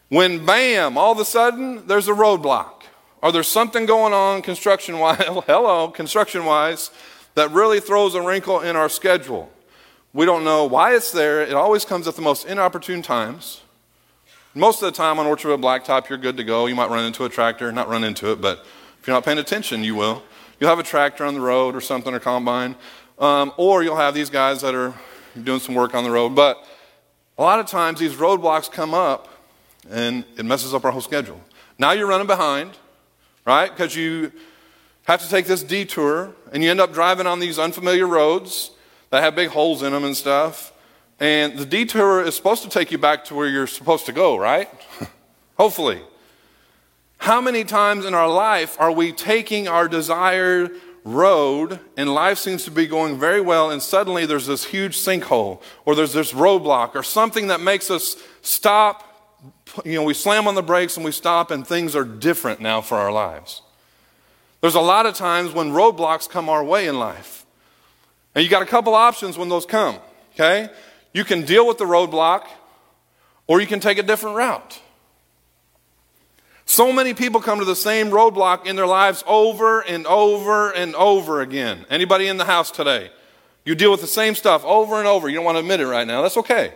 When 0.07 0.45
bam, 0.45 0.97
all 0.97 1.11
of 1.11 1.19
a 1.19 1.25
sudden, 1.25 1.85
there's 1.87 2.07
a 2.07 2.13
roadblock. 2.13 2.83
Or 3.21 3.31
there's 3.31 3.47
something 3.47 3.85
going 3.85 4.13
on 4.13 4.41
construction 4.41 4.99
wise, 4.99 5.17
hello, 5.19 5.89
construction 5.89 6.45
wise, 6.45 6.89
that 7.33 7.51
really 7.51 7.79
throws 7.79 8.15
a 8.15 8.21
wrinkle 8.21 8.61
in 8.61 8.75
our 8.75 8.87
schedule. 8.87 9.51
We 10.13 10.25
don't 10.25 10.45
know 10.45 10.63
why 10.63 10.95
it's 10.95 11.11
there. 11.11 11.41
It 11.41 11.53
always 11.53 11.83
comes 11.83 12.07
at 12.07 12.15
the 12.15 12.21
most 12.21 12.45
inopportune 12.45 13.01
times. 13.01 13.61
Most 14.53 14.81
of 14.81 14.85
the 14.85 14.95
time 14.95 15.19
on 15.19 15.25
Orchardville 15.25 15.61
Blacktop, 15.61 16.07
you're 16.07 16.17
good 16.17 16.37
to 16.37 16.45
go. 16.45 16.67
You 16.67 16.75
might 16.75 16.89
run 16.89 17.03
into 17.03 17.25
a 17.25 17.29
tractor, 17.29 17.69
not 17.73 17.89
run 17.89 18.05
into 18.05 18.31
it, 18.31 18.39
but 18.39 18.59
if 19.01 19.05
you're 19.05 19.13
not 19.13 19.25
paying 19.25 19.37
attention, 19.39 19.83
you 19.83 19.95
will. 19.95 20.23
You'll 20.57 20.69
have 20.69 20.79
a 20.79 20.83
tractor 20.83 21.25
on 21.25 21.33
the 21.33 21.41
road 21.41 21.75
or 21.75 21.81
something, 21.81 22.13
or 22.13 22.21
combine. 22.21 22.77
Um, 23.19 23.51
or 23.57 23.83
you'll 23.83 23.97
have 23.97 24.13
these 24.13 24.29
guys 24.29 24.61
that 24.61 24.73
are 24.73 24.93
doing 25.43 25.59
some 25.59 25.75
work 25.75 25.93
on 25.93 26.03
the 26.03 26.11
road. 26.11 26.35
But 26.35 26.65
a 27.37 27.41
lot 27.41 27.59
of 27.59 27.67
times 27.67 27.99
these 27.99 28.15
roadblocks 28.15 28.71
come 28.71 28.93
up 28.93 29.27
and 29.89 30.23
it 30.37 30.45
messes 30.45 30.73
up 30.73 30.85
our 30.85 30.91
whole 30.91 31.01
schedule. 31.01 31.39
Now 31.77 31.91
you're 31.91 32.07
running 32.07 32.27
behind, 32.27 32.71
right? 33.45 33.69
Because 33.69 33.95
you 33.95 34.31
have 35.03 35.21
to 35.21 35.29
take 35.29 35.45
this 35.45 35.61
detour, 35.61 36.33
and 36.51 36.63
you 36.63 36.71
end 36.71 36.81
up 36.81 36.91
driving 36.91 37.27
on 37.27 37.39
these 37.39 37.59
unfamiliar 37.59 38.07
roads 38.07 38.71
that 39.11 39.21
have 39.21 39.35
big 39.35 39.49
holes 39.49 39.83
in 39.83 39.93
them 39.93 40.03
and 40.03 40.17
stuff. 40.17 40.73
And 41.19 41.57
the 41.57 41.65
detour 41.65 42.23
is 42.23 42.35
supposed 42.35 42.63
to 42.63 42.69
take 42.69 42.91
you 42.91 42.97
back 42.97 43.23
to 43.25 43.35
where 43.35 43.47
you're 43.47 43.67
supposed 43.67 44.05
to 44.07 44.11
go, 44.11 44.35
right? 44.35 44.69
Hopefully. 45.57 46.01
How 47.17 47.39
many 47.39 47.63
times 47.63 48.05
in 48.05 48.13
our 48.13 48.27
life 48.27 48.75
are 48.79 48.91
we 48.91 49.11
taking 49.11 49.67
our 49.67 49.87
desired 49.87 50.71
road 51.05 51.79
and 51.95 52.13
life 52.13 52.39
seems 52.39 52.65
to 52.65 52.71
be 52.71 52.87
going 52.87 53.17
very 53.17 53.39
well, 53.39 53.71
and 53.71 53.81
suddenly 53.81 54.25
there's 54.25 54.47
this 54.47 54.65
huge 54.65 54.97
sinkhole 54.97 55.61
or 55.85 55.95
there's 55.95 56.11
this 56.11 56.33
roadblock 56.33 56.95
or 56.95 57.03
something 57.03 57.47
that 57.47 57.61
makes 57.61 57.89
us 57.89 58.17
stop? 58.41 59.03
You 59.85 59.93
know, 59.93 60.03
we 60.03 60.13
slam 60.13 60.47
on 60.47 60.55
the 60.55 60.63
brakes 60.63 60.97
and 60.97 61.05
we 61.05 61.11
stop, 61.11 61.51
and 61.51 61.65
things 61.65 61.95
are 61.95 62.03
different 62.03 62.59
now 62.59 62.81
for 62.81 62.97
our 62.97 63.11
lives. 63.11 63.61
There's 64.61 64.75
a 64.75 64.81
lot 64.81 65.05
of 65.05 65.13
times 65.13 65.53
when 65.53 65.71
roadblocks 65.71 66.27
come 66.27 66.49
our 66.49 66.63
way 66.63 66.87
in 66.87 66.97
life. 66.97 67.45
And 68.33 68.43
you 68.43 68.49
got 68.49 68.63
a 68.63 68.65
couple 68.65 68.95
options 68.95 69.37
when 69.37 69.47
those 69.47 69.65
come, 69.65 69.97
okay? 70.33 70.69
You 71.13 71.23
can 71.23 71.45
deal 71.45 71.67
with 71.67 71.77
the 71.77 71.85
roadblock 71.85 72.45
or 73.47 73.61
you 73.61 73.67
can 73.67 73.79
take 73.79 73.97
a 73.97 74.03
different 74.03 74.35
route. 74.35 74.81
So 76.65 76.91
many 76.91 77.13
people 77.13 77.41
come 77.41 77.59
to 77.59 77.65
the 77.65 77.75
same 77.75 78.09
roadblock 78.09 78.65
in 78.65 78.75
their 78.75 78.87
lives 78.87 79.23
over 79.27 79.81
and 79.81 80.05
over 80.07 80.71
and 80.71 80.95
over 80.95 81.41
again. 81.41 81.85
Anybody 81.89 82.27
in 82.27 82.37
the 82.37 82.45
house 82.45 82.71
today? 82.71 83.11
You 83.63 83.75
deal 83.75 83.91
with 83.91 84.01
the 84.01 84.07
same 84.07 84.35
stuff 84.35 84.65
over 84.65 84.97
and 84.97 85.07
over. 85.07 85.29
You 85.29 85.35
don't 85.35 85.45
want 85.45 85.55
to 85.55 85.59
admit 85.59 85.79
it 85.79 85.87
right 85.87 86.05
now. 86.05 86.21
That's 86.21 86.37
okay. 86.37 86.73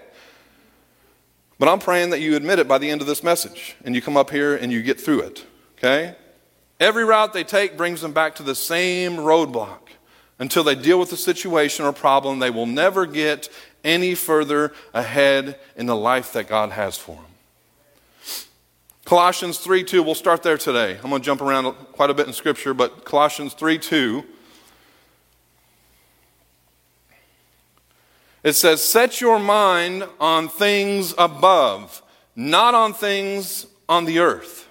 But 1.58 1.70
I'm 1.70 1.80
praying 1.80 2.12
that 2.12 2.22
you 2.22 2.36
admit 2.36 2.60
it 2.60 2.68
by 2.68 2.78
the 2.78 2.90
end 2.90 3.02
of 3.02 3.08
this 3.08 3.24
message 3.24 3.76
and 3.84 3.94
you 3.94 4.02
come 4.02 4.16
up 4.16 4.30
here 4.30 4.56
and 4.56 4.72
you 4.72 4.82
get 4.82 5.00
through 5.00 5.22
it. 5.22 5.46
Okay? 5.78 6.16
Every 6.80 7.04
route 7.04 7.34
they 7.34 7.44
take 7.44 7.76
brings 7.76 8.02
them 8.02 8.14
back 8.14 8.36
to 8.36 8.44
the 8.44 8.56
same 8.56 9.18
roadblock. 9.18 9.80
Until 10.38 10.64
they 10.64 10.76
deal 10.76 11.00
with 11.00 11.10
the 11.10 11.18
situation 11.18 11.86
or 11.86 11.92
problem, 11.92 12.40
they 12.40 12.50
will 12.50 12.66
never 12.66 13.06
get 13.06 13.50
any 13.84 14.16
further 14.16 14.72
ahead 14.94 15.60
in 15.76 15.86
the 15.86 15.96
life 15.96 16.32
that 16.34 16.48
God 16.48 16.72
has 16.72 16.98
for 16.98 17.16
them. 17.16 17.26
Colossians 19.10 19.57
3 19.57 19.84
2, 19.84 20.03
we'll 20.03 20.14
start 20.14 20.43
there 20.43 20.60
today. 20.60 20.99
I'm 21.03 21.10
going 21.10 21.20
to 21.20 21.26
jump 21.26 21.41
around 21.41 21.74
quite 21.93 22.12
a 22.12 22.14
bit 22.14 22.28
in 22.28 22.34
Scripture, 22.34 22.76
but 22.76 23.05
Colossians 23.05 23.55
3 23.55 23.80
2. 23.80 24.24
It 28.43 28.53
says, 28.53 28.84
Set 28.84 29.20
your 29.20 29.39
mind 29.39 30.07
on 30.20 30.47
things 30.47 31.16
above, 31.18 32.03
not 32.36 32.76
on 32.76 32.93
things 32.93 33.66
on 33.89 34.05
the 34.05 34.20
earth. 34.20 34.68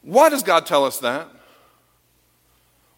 Why 0.00 0.30
does 0.30 0.42
God 0.42 0.64
tell 0.64 0.86
us 0.86 0.98
that? 1.00 1.28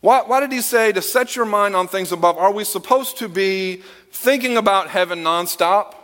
Why, 0.02 0.22
why, 0.24 0.38
did 0.38 0.52
he 0.52 0.60
say 0.60 0.92
to 0.92 1.02
set 1.02 1.34
your 1.34 1.46
mind 1.46 1.74
on 1.74 1.88
things 1.88 2.12
above? 2.12 2.38
Are 2.38 2.52
we 2.52 2.62
supposed 2.62 3.18
to 3.18 3.28
be 3.28 3.82
thinking 4.12 4.56
about 4.56 4.86
heaven 4.86 5.24
nonstop? 5.24 5.96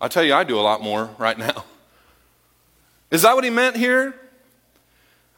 I 0.00 0.06
tell 0.06 0.22
you, 0.22 0.34
I 0.34 0.44
do 0.44 0.56
a 0.56 0.62
lot 0.62 0.82
more 0.82 1.10
right 1.18 1.36
now. 1.36 1.64
Is 3.10 3.22
that 3.22 3.34
what 3.34 3.44
he 3.44 3.50
meant 3.50 3.76
here? 3.76 4.14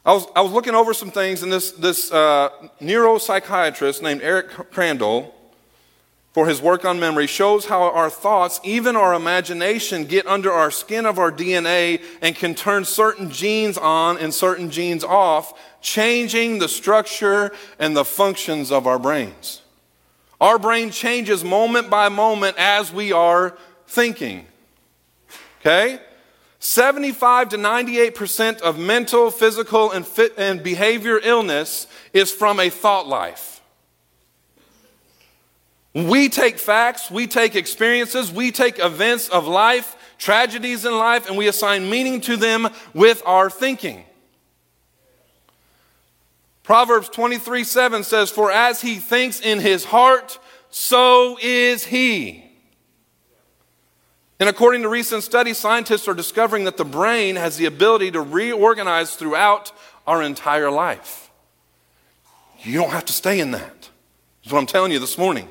I 0.05 0.13
was, 0.13 0.27
I 0.35 0.41
was 0.41 0.51
looking 0.51 0.75
over 0.75 0.93
some 0.93 1.11
things, 1.11 1.43
and 1.43 1.51
this, 1.51 1.71
this 1.71 2.11
uh, 2.11 2.49
neuropsychiatrist 2.81 4.01
named 4.01 4.21
Eric 4.21 4.49
Crandall 4.71 5.33
for 6.33 6.47
his 6.47 6.61
work 6.61 6.83
on 6.83 6.99
memory 6.99 7.27
shows 7.27 7.65
how 7.65 7.83
our 7.83 8.09
thoughts, 8.09 8.59
even 8.63 8.95
our 8.95 9.13
imagination, 9.13 10.05
get 10.05 10.27
under 10.27 10.51
our 10.51 10.71
skin 10.71 11.05
of 11.05 11.19
our 11.19 11.31
DNA 11.31 12.01
and 12.21 12.35
can 12.35 12.53
turn 12.53 12.83
certain 12.83 13.31
genes 13.31 13.77
on 13.77 14.17
and 14.17 14.33
certain 14.33 14.69
genes 14.69 15.03
off, 15.03 15.53
changing 15.79 16.59
the 16.59 16.67
structure 16.67 17.51
and 17.79 17.95
the 17.95 18.03
functions 18.03 18.71
of 18.71 18.85
our 18.87 18.99
brains. 18.99 19.61
Our 20.41 20.59
brain 20.59 20.89
changes 20.89 21.43
moment 21.43 21.89
by 21.89 22.09
moment 22.09 22.57
as 22.57 22.91
we 22.91 23.13
are 23.13 23.57
thinking. 23.87 24.47
Okay? 25.61 25.99
75 26.63 27.49
to 27.49 27.57
98% 27.57 28.61
of 28.61 28.79
mental, 28.79 29.29
physical, 29.31 29.91
and, 29.91 30.07
fit, 30.07 30.33
and 30.37 30.63
behavior 30.63 31.19
illness 31.21 31.87
is 32.13 32.31
from 32.31 32.57
a 32.57 32.69
thought 32.69 33.05
life. 33.05 33.59
We 35.93 36.29
take 36.29 36.57
facts, 36.57 37.11
we 37.11 37.27
take 37.27 37.57
experiences, 37.57 38.31
we 38.31 38.53
take 38.53 38.79
events 38.79 39.27
of 39.27 39.45
life, 39.45 39.97
tragedies 40.17 40.85
in 40.85 40.97
life, 40.97 41.27
and 41.27 41.37
we 41.37 41.49
assign 41.49 41.89
meaning 41.89 42.21
to 42.21 42.37
them 42.37 42.69
with 42.93 43.21
our 43.25 43.49
thinking. 43.49 44.05
Proverbs 46.63 47.09
23 47.09 47.65
7 47.65 48.03
says, 48.05 48.31
For 48.31 48.49
as 48.49 48.79
he 48.79 48.95
thinks 48.95 49.41
in 49.41 49.59
his 49.59 49.83
heart, 49.83 50.39
so 50.69 51.37
is 51.41 51.83
he. 51.83 52.42
And 54.43 54.49
according 54.49 54.81
to 54.81 54.89
recent 54.89 55.23
studies, 55.23 55.57
scientists 55.57 56.05
are 56.09 56.13
discovering 56.13 56.65
that 56.65 56.75
the 56.75 56.83
brain 56.83 57.37
has 57.37 57.55
the 57.55 57.65
ability 57.65 58.11
to 58.11 58.19
reorganize 58.19 59.15
throughout 59.15 59.71
our 60.05 60.21
entire 60.21 60.69
life. 60.69 61.31
You 62.59 62.77
don't 62.77 62.89
have 62.89 63.05
to 63.05 63.13
stay 63.13 63.39
in 63.39 63.51
that. 63.51 63.89
That's 64.43 64.51
what 64.51 64.59
I'm 64.59 64.65
telling 64.65 64.91
you 64.91 64.99
this 64.99 65.17
morning. 65.17 65.47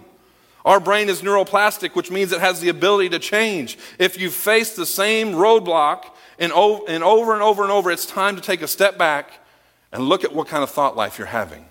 Our 0.66 0.78
brain 0.78 1.08
is 1.08 1.22
neuroplastic, 1.22 1.94
which 1.94 2.10
means 2.10 2.32
it 2.32 2.40
has 2.40 2.60
the 2.60 2.68
ability 2.68 3.08
to 3.08 3.18
change. 3.18 3.78
If 3.98 4.20
you 4.20 4.28
face 4.28 4.76
the 4.76 4.84
same 4.84 5.32
roadblock 5.32 6.04
and 6.38 6.52
over 6.52 6.84
and 6.86 7.02
over 7.02 7.32
and 7.32 7.42
over 7.42 7.62
and 7.62 7.72
over, 7.72 7.90
it's 7.90 8.04
time 8.04 8.36
to 8.36 8.42
take 8.42 8.60
a 8.60 8.68
step 8.68 8.98
back 8.98 9.32
and 9.90 10.02
look 10.06 10.22
at 10.22 10.34
what 10.34 10.48
kind 10.48 10.62
of 10.62 10.68
thought 10.68 10.98
life 10.98 11.16
you're 11.16 11.28
having. 11.28 11.64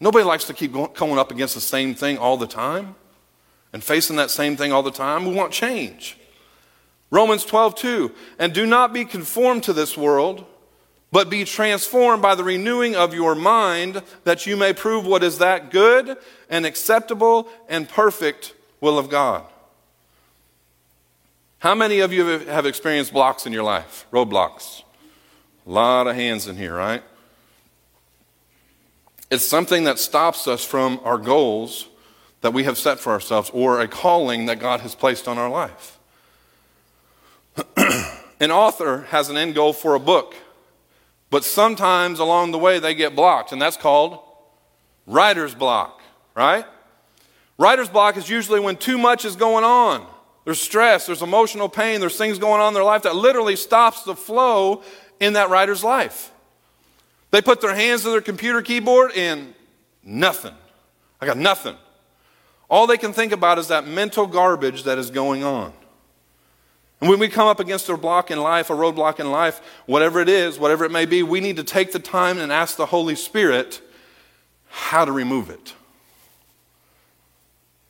Nobody 0.00 0.26
likes 0.26 0.44
to 0.44 0.52
keep 0.52 0.74
going 0.74 1.18
up 1.18 1.30
against 1.30 1.54
the 1.54 1.62
same 1.62 1.94
thing 1.94 2.18
all 2.18 2.36
the 2.36 2.46
time 2.46 2.94
and 3.72 3.82
facing 3.82 4.16
that 4.16 4.30
same 4.30 4.56
thing 4.56 4.72
all 4.72 4.82
the 4.82 4.90
time. 4.90 5.26
We 5.26 5.34
want 5.34 5.52
change. 5.52 6.16
Romans 7.10 7.44
12, 7.44 7.74
2. 7.76 8.12
And 8.38 8.52
do 8.52 8.66
not 8.66 8.92
be 8.92 9.04
conformed 9.04 9.62
to 9.64 9.72
this 9.72 9.96
world 9.96 10.44
but 11.12 11.30
be 11.30 11.44
transformed 11.44 12.20
by 12.20 12.34
the 12.34 12.44
renewing 12.44 12.96
of 12.96 13.14
your 13.14 13.34
mind 13.34 14.02
that 14.24 14.46
you 14.46 14.56
may 14.56 14.72
prove 14.72 15.06
what 15.06 15.22
is 15.22 15.38
that 15.38 15.70
good 15.70 16.16
and 16.50 16.66
acceptable 16.66 17.48
and 17.68 17.88
perfect 17.88 18.54
will 18.80 18.98
of 18.98 19.08
God. 19.08 19.44
How 21.60 21.74
many 21.74 22.00
of 22.00 22.12
you 22.12 22.26
have 22.26 22.66
experienced 22.66 23.12
blocks 23.12 23.46
in 23.46 23.52
your 23.52 23.62
life? 23.62 24.06
Roadblocks. 24.12 24.82
A 25.66 25.70
lot 25.70 26.06
of 26.06 26.14
hands 26.14 26.46
in 26.46 26.56
here, 26.56 26.74
right? 26.74 27.02
It's 29.30 29.46
something 29.46 29.84
that 29.84 29.98
stops 29.98 30.46
us 30.46 30.64
from 30.64 31.00
our 31.02 31.18
goals 31.18 31.88
that 32.46 32.54
we 32.54 32.62
have 32.62 32.78
set 32.78 33.00
for 33.00 33.10
ourselves 33.10 33.50
or 33.52 33.80
a 33.80 33.88
calling 33.88 34.46
that 34.46 34.60
God 34.60 34.80
has 34.80 34.94
placed 34.94 35.26
on 35.26 35.36
our 35.36 35.50
life. 35.50 35.98
An 38.40 38.50
author 38.50 39.02
has 39.08 39.30
an 39.30 39.36
end 39.36 39.54
goal 39.54 39.72
for 39.72 39.94
a 39.94 39.98
book 39.98 40.34
but 41.30 41.44
sometimes 41.44 42.18
along 42.18 42.52
the 42.52 42.58
way 42.58 42.78
they 42.78 42.94
get 42.94 43.16
blocked, 43.16 43.52
and 43.52 43.60
that's 43.60 43.76
called 43.76 44.20
writer's 45.06 45.54
block, 45.54 46.00
right? 46.34 46.64
Writer's 47.58 47.88
block 47.88 48.16
is 48.16 48.28
usually 48.28 48.60
when 48.60 48.76
too 48.76 48.98
much 48.98 49.24
is 49.24 49.36
going 49.36 49.64
on. 49.64 50.06
There's 50.44 50.60
stress, 50.60 51.06
there's 51.06 51.22
emotional 51.22 51.68
pain, 51.68 52.00
there's 52.00 52.16
things 52.16 52.38
going 52.38 52.60
on 52.60 52.68
in 52.68 52.74
their 52.74 52.84
life 52.84 53.02
that 53.02 53.16
literally 53.16 53.56
stops 53.56 54.04
the 54.04 54.14
flow 54.14 54.82
in 55.18 55.32
that 55.32 55.50
writer's 55.50 55.82
life. 55.82 56.30
They 57.32 57.42
put 57.42 57.60
their 57.60 57.74
hands 57.74 58.02
to 58.04 58.10
their 58.10 58.20
computer 58.20 58.62
keyboard 58.62 59.10
and 59.16 59.52
nothing. 60.04 60.54
I 61.20 61.26
got 61.26 61.36
nothing. 61.36 61.76
All 62.68 62.86
they 62.86 62.98
can 62.98 63.12
think 63.12 63.32
about 63.32 63.58
is 63.58 63.68
that 63.68 63.86
mental 63.86 64.26
garbage 64.26 64.84
that 64.84 64.98
is 64.98 65.10
going 65.10 65.44
on. 65.44 65.72
And 67.00 67.10
when 67.10 67.18
we 67.18 67.28
come 67.28 67.46
up 67.46 67.60
against 67.60 67.88
a 67.88 67.96
block 67.96 68.30
in 68.30 68.40
life, 68.40 68.70
a 68.70 68.72
roadblock 68.72 69.20
in 69.20 69.30
life, 69.30 69.60
whatever 69.84 70.20
it 70.20 70.28
is, 70.28 70.58
whatever 70.58 70.84
it 70.84 70.90
may 70.90 71.04
be, 71.04 71.22
we 71.22 71.40
need 71.40 71.56
to 71.56 71.64
take 71.64 71.92
the 71.92 71.98
time 71.98 72.38
and 72.38 72.50
ask 72.50 72.76
the 72.76 72.86
Holy 72.86 73.14
Spirit 73.14 73.82
how 74.68 75.04
to 75.04 75.12
remove 75.12 75.50
it. 75.50 75.74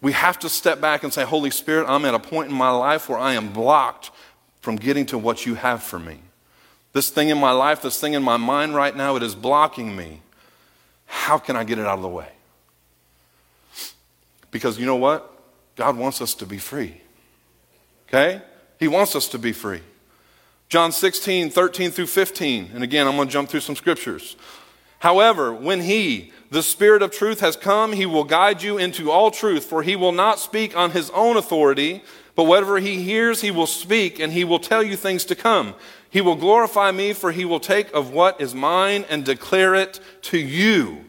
We 0.03 0.13
have 0.13 0.39
to 0.41 0.49
step 0.49 0.81
back 0.81 1.05
and 1.05 1.13
say, 1.13 1.25
Holy 1.25 1.51
Spirit, 1.51 1.87
I'm 1.89 2.05
at 2.05 2.15
a 2.15 2.19
point 2.19 2.51
in 2.51 2.55
my 2.55 2.71
life 2.71 3.09
where 3.09 3.19
I 3.19 3.35
am 3.35 3.53
blocked 3.53 4.11
from 4.61 4.77
getting 4.77 5.07
to 5.07 5.19
what 5.19 5.47
you 5.47 5.55
have 5.55 5.83
for 5.83 5.99
me. 5.99 6.21
This 6.93 7.09
thing 7.11 7.29
in 7.29 7.39
my 7.39 7.53
life, 7.53 7.83
this 7.83 8.01
thing 8.01 8.15
in 8.15 8.23
my 8.23 8.37
mind 8.37 8.75
right 8.75 8.95
now, 8.95 9.17
it 9.17 9.23
is 9.23 9.35
blocking 9.35 9.95
me. 9.95 10.21
How 11.07 11.39
can 11.39 11.57
I 11.57 11.65
get 11.65 11.79
it 11.79 11.87
out 11.87 11.99
of 11.99 12.03
the 12.03 12.09
way? 12.09 12.36
Because 14.57 14.79
you 14.79 14.87
know 14.87 14.97
what? 14.97 15.31
God 15.77 15.97
wants 15.97 16.23
us 16.23 16.35
to 16.37 16.47
be 16.47 16.57
free. 16.57 17.01
Okay? 18.09 18.41
He 18.79 18.89
wants 18.89 19.15
us 19.15 19.29
to 19.29 19.39
be 19.39 19.53
free. 19.53 19.83
John 20.69 20.93
16, 20.93 21.51
13 21.51 21.91
through 21.91 22.07
15. 22.07 22.71
And 22.75 22.83
again, 22.83 23.07
I'm 23.07 23.17
going 23.17 23.29
to 23.29 23.33
jump 23.33 23.51
through 23.51 23.61
some 23.61 23.77
scriptures. 23.77 24.37
However, 25.01 25.53
when 25.53 25.83
He, 25.83 26.33
the 26.51 26.63
Spirit 26.63 27.03
of 27.03 27.11
truth, 27.11 27.41
has 27.41 27.57
come, 27.57 27.93
He 27.93 28.07
will 28.07 28.25
guide 28.25 28.63
you 28.63 28.79
into 28.79 29.11
all 29.11 29.31
truth, 29.31 29.65
for 29.65 29.83
He 29.83 29.95
will 29.95 30.13
not 30.13 30.39
speak 30.39 30.75
on 30.75 30.93
His 30.93 31.11
own 31.11 31.37
authority, 31.37 32.03
but 32.35 32.45
whatever 32.45 32.79
He 32.79 33.03
hears, 33.03 33.43
He 33.43 33.51
will 33.51 33.67
speak, 33.67 34.19
and 34.19 34.33
He 34.33 34.43
will 34.43 34.59
tell 34.59 34.83
you 34.83 34.97
things 34.97 35.25
to 35.27 35.35
come. 35.35 35.75
He 36.09 36.23
will 36.23 36.37
glorify 36.37 36.93
me, 36.93 37.13
for 37.13 37.31
he 37.31 37.45
will 37.45 37.61
take 37.61 37.93
of 37.93 38.11
what 38.11 38.41
is 38.41 38.55
mine 38.55 39.05
and 39.11 39.23
declare 39.23 39.75
it 39.75 40.01
to 40.23 40.39
you. 40.39 41.05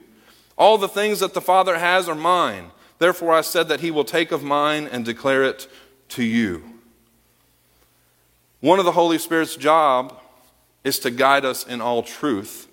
All 0.58 0.78
the 0.78 0.90
things 0.90 1.22
that 1.22 1.34
the 1.34 1.40
Father 1.40 1.78
has 1.78 2.10
are 2.10 2.16
mine. 2.16 2.72
Therefore, 3.00 3.34
I 3.34 3.42
said 3.42 3.68
that 3.68 3.82
he 3.82 3.92
will 3.92 4.06
take 4.06 4.32
of 4.32 4.44
mine 4.44 4.88
and 4.88 5.06
declare 5.06 5.44
it 5.44 5.68
to 6.10 6.24
you. 6.24 6.64
One 8.60 8.80
of 8.80 8.86
the 8.86 8.94
Holy 8.94 9.18
Spirit's 9.18 9.56
job 9.56 10.20
is 10.84 11.00
to 11.00 11.12
guide 11.12 11.46
us 11.46 11.66
in 11.66 11.80
all 11.80 12.02
truth 12.02 12.68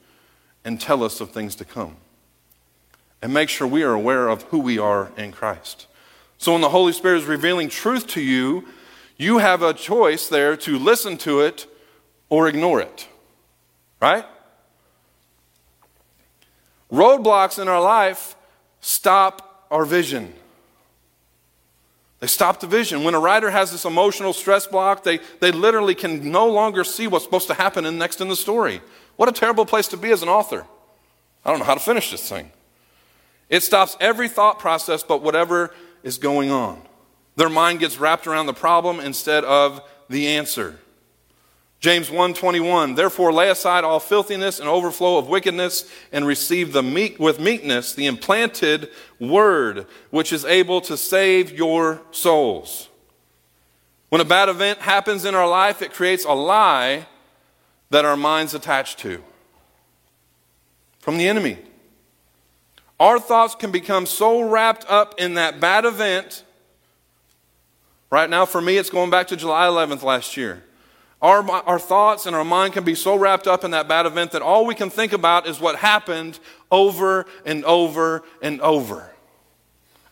and 0.64 0.80
tell 0.80 1.02
us 1.04 1.20
of 1.20 1.30
things 1.30 1.54
to 1.56 1.64
come 1.64 1.96
and 3.20 3.32
make 3.32 3.48
sure 3.48 3.66
we 3.66 3.82
are 3.82 3.92
aware 3.92 4.28
of 4.28 4.42
who 4.44 4.58
we 4.58 4.78
are 4.78 5.10
in 5.16 5.32
Christ. 5.32 5.86
So 6.38 6.52
when 6.52 6.60
the 6.60 6.68
Holy 6.68 6.92
Spirit 6.92 7.18
is 7.18 7.24
revealing 7.24 7.68
truth 7.68 8.06
to 8.08 8.20
you, 8.20 8.66
you 9.16 9.38
have 9.38 9.62
a 9.62 9.72
choice 9.72 10.28
there 10.28 10.56
to 10.58 10.78
listen 10.78 11.16
to 11.18 11.40
it 11.40 11.66
or 12.28 12.48
ignore 12.48 12.80
it. 12.80 13.08
Right? 14.00 14.24
Roadblocks 16.92 17.58
in 17.58 17.68
our 17.68 17.80
life 17.80 18.36
stop 18.80 19.53
our 19.74 19.84
vision. 19.84 20.32
They 22.20 22.28
stop 22.28 22.60
the 22.60 22.68
vision. 22.68 23.02
When 23.02 23.14
a 23.14 23.18
writer 23.18 23.50
has 23.50 23.72
this 23.72 23.84
emotional 23.84 24.32
stress 24.32 24.68
block, 24.68 25.02
they, 25.02 25.18
they 25.40 25.50
literally 25.50 25.96
can 25.96 26.30
no 26.30 26.46
longer 26.46 26.84
see 26.84 27.08
what's 27.08 27.24
supposed 27.24 27.48
to 27.48 27.54
happen 27.54 27.84
in, 27.84 27.98
next 27.98 28.20
in 28.20 28.28
the 28.28 28.36
story. 28.36 28.80
What 29.16 29.28
a 29.28 29.32
terrible 29.32 29.66
place 29.66 29.88
to 29.88 29.96
be 29.96 30.12
as 30.12 30.22
an 30.22 30.28
author. 30.28 30.64
I 31.44 31.50
don't 31.50 31.58
know 31.58 31.64
how 31.64 31.74
to 31.74 31.80
finish 31.80 32.12
this 32.12 32.26
thing. 32.28 32.52
It 33.50 33.64
stops 33.64 33.96
every 33.98 34.28
thought 34.28 34.60
process 34.60 35.02
but 35.02 35.22
whatever 35.22 35.74
is 36.04 36.18
going 36.18 36.52
on. 36.52 36.80
Their 37.34 37.50
mind 37.50 37.80
gets 37.80 37.98
wrapped 37.98 38.28
around 38.28 38.46
the 38.46 38.54
problem 38.54 39.00
instead 39.00 39.42
of 39.42 39.82
the 40.08 40.28
answer. 40.28 40.78
James 41.84 42.08
1:21 42.08 42.96
Therefore 42.96 43.30
lay 43.30 43.50
aside 43.50 43.84
all 43.84 44.00
filthiness 44.00 44.58
and 44.58 44.66
overflow 44.66 45.18
of 45.18 45.28
wickedness 45.28 45.84
and 46.12 46.26
receive 46.26 46.72
the 46.72 46.82
meek 46.82 47.18
with 47.18 47.38
meekness 47.38 47.92
the 47.92 48.06
implanted 48.06 48.88
word 49.20 49.86
which 50.08 50.32
is 50.32 50.46
able 50.46 50.80
to 50.80 50.96
save 50.96 51.52
your 51.52 52.00
souls. 52.10 52.88
When 54.08 54.22
a 54.22 54.24
bad 54.24 54.48
event 54.48 54.78
happens 54.78 55.26
in 55.26 55.34
our 55.34 55.46
life 55.46 55.82
it 55.82 55.92
creates 55.92 56.24
a 56.24 56.32
lie 56.32 57.06
that 57.90 58.06
our 58.06 58.16
minds 58.16 58.54
attach 58.54 58.96
to 58.96 59.22
from 61.00 61.18
the 61.18 61.28
enemy. 61.28 61.58
Our 62.98 63.18
thoughts 63.18 63.54
can 63.54 63.70
become 63.70 64.06
so 64.06 64.40
wrapped 64.40 64.86
up 64.88 65.16
in 65.18 65.34
that 65.34 65.60
bad 65.60 65.84
event. 65.84 66.44
Right 68.08 68.30
now, 68.30 68.46
for 68.46 68.62
me, 68.62 68.78
it's 68.78 68.88
going 68.88 69.10
back 69.10 69.26
to 69.26 69.36
July 69.36 69.66
11th 69.66 70.02
last 70.02 70.38
year. 70.38 70.62
Our, 71.22 71.48
our 71.50 71.78
thoughts 71.78 72.26
and 72.26 72.36
our 72.36 72.44
mind 72.44 72.74
can 72.74 72.84
be 72.84 72.94
so 72.94 73.16
wrapped 73.16 73.46
up 73.46 73.64
in 73.64 73.70
that 73.70 73.88
bad 73.88 74.04
event 74.04 74.32
that 74.32 74.42
all 74.42 74.66
we 74.66 74.74
can 74.74 74.90
think 74.90 75.12
about 75.12 75.46
is 75.46 75.58
what 75.58 75.76
happened 75.76 76.38
over 76.70 77.24
and 77.46 77.64
over 77.64 78.22
and 78.42 78.60
over. 78.60 79.10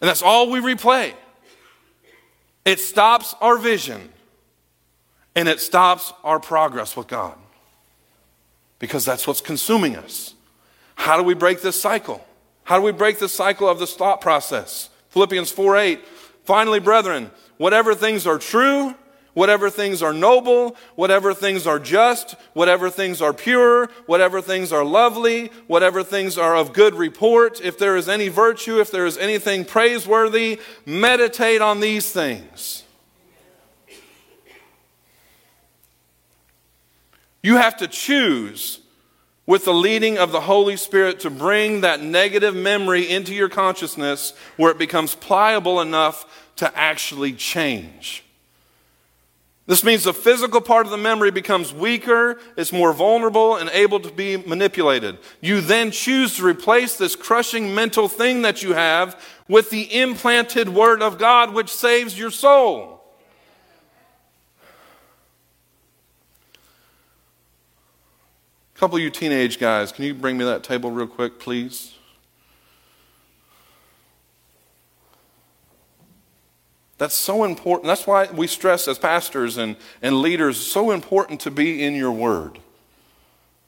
And 0.01 0.09
that's 0.09 0.23
all 0.23 0.51
we 0.51 0.61
replay. 0.61 1.15
It 2.65 2.81
stops 2.81 3.35
our 3.41 3.59
vision 3.59 4.09
and 5.35 5.49
it 5.49 5.61
stops 5.61 6.13
our 6.25 6.41
progress 6.41 6.97
with 6.97 7.09
God 7.09 7.37
because 8.79 9.05
that's 9.05 9.27
what's 9.27 9.41
consuming 9.41 9.97
us. 9.97 10.35
How 10.95 11.17
do 11.17 11.23
we 11.23 11.35
break 11.35 11.63
this 11.63 11.81
cycle? 11.81 12.25
How 12.65 12.79
do 12.79 12.83
we 12.83 12.93
break 12.93 13.19
the 13.19 13.29
cycle 13.29 13.69
of 13.69 13.79
this 13.79 13.95
thought 13.95 14.21
process? 14.21 14.91
Philippians 15.11 15.51
4 15.51 15.77
8. 15.77 16.01
Finally, 16.45 16.81
brethren, 16.81 17.31
whatever 17.59 17.95
things 17.95 18.27
are 18.27 18.39
true, 18.39 18.95
whatever 19.35 19.71
things 19.71 20.03
are 20.03 20.13
noble, 20.13 20.77
whatever 20.95 21.33
things 21.35 21.67
are 21.67 21.79
just, 21.79 22.35
whatever 22.53 22.91
things 22.91 23.23
are 23.23 23.33
pure, 23.33 23.87
whatever 24.07 24.41
things 24.41 24.73
are 24.73 24.85
lovely, 24.85 25.47
whatever 25.67 26.03
things 26.03 26.37
are 26.37 26.57
of 26.57 26.73
good 26.73 26.95
report, 26.95 27.61
if 27.61 27.79
there 27.79 27.97
is 27.97 28.09
any 28.09 28.29
virtue, 28.29 28.81
if 28.81 28.91
there 28.91 29.07
is 29.07 29.17
anything 29.19 29.65
praiseworthy, 29.65 30.61
meditate 30.85 31.61
on 31.61 31.81
these 31.81 32.11
things. 32.13 32.85
You 37.43 37.57
have 37.57 37.77
to 37.79 37.89
choose 37.89 38.79
with 39.47 39.65
the 39.65 39.75
leading 39.75 40.19
of 40.19 40.31
the 40.31 40.43
Holy 40.43 40.77
Spirit 40.77 41.21
to 41.21 41.31
bring 41.31 41.81
that 41.81 42.01
negative 42.01 42.55
memory 42.55 43.09
into 43.09 43.35
your 43.35 43.49
consciousness 43.49 44.33
where 44.57 44.71
it 44.71 44.79
becomes 44.79 45.17
pliable 45.17 45.81
enough 45.81 46.25
to 46.57 46.79
actually 46.79 47.33
change. 47.33 48.25
This 49.67 49.85
means 49.85 50.03
the 50.05 50.13
physical 50.13 50.61
part 50.61 50.87
of 50.87 50.91
the 50.91 50.99
memory 50.99 51.31
becomes 51.31 51.73
weaker, 51.73 52.41
it's 52.57 52.73
more 52.73 52.93
vulnerable, 52.93 53.57
and 53.57 53.71
able 53.71 54.01
to 54.01 54.11
be 54.11 54.37
manipulated. 54.37 55.19
You 55.41 55.61
then 55.61 55.93
choose 55.93 56.37
to 56.37 56.45
replace 56.45 56.97
this 56.97 57.15
crushing 57.15 57.73
mental 57.73 58.09
thing 58.09 58.43
that 58.43 58.63
you 58.65 58.73
have 58.73 59.21
with 59.47 59.71
the 59.71 59.83
implanted 60.01 60.69
Word 60.69 61.01
of 61.01 61.17
God, 61.17 61.55
which 61.55 61.71
saves 61.71 62.19
your 62.19 62.33
soul. 62.33 63.05
A 68.75 68.79
couple 68.81 68.97
of 68.97 69.03
you 69.03 69.11
teenage 69.11 69.61
guys, 69.61 69.93
can 69.93 70.05
you 70.05 70.13
bring 70.13 70.37
me 70.37 70.45
that 70.45 70.65
table 70.65 70.91
real 70.91 71.07
quick, 71.07 71.39
please? 71.39 71.95
That's 77.03 77.17
so 77.17 77.43
important. 77.43 77.89
That's 77.89 78.07
why 78.07 78.31
we 78.31 78.47
stress 78.47 78.87
as 78.87 78.97
pastors 78.97 79.57
and, 79.57 79.75
and 80.03 80.23
leaders, 80.23 80.57
so 80.57 80.93
important 80.93 81.41
to 81.41 81.51
be 81.51 81.83
in 81.83 81.97
your 81.97 82.13
word. 82.13 82.61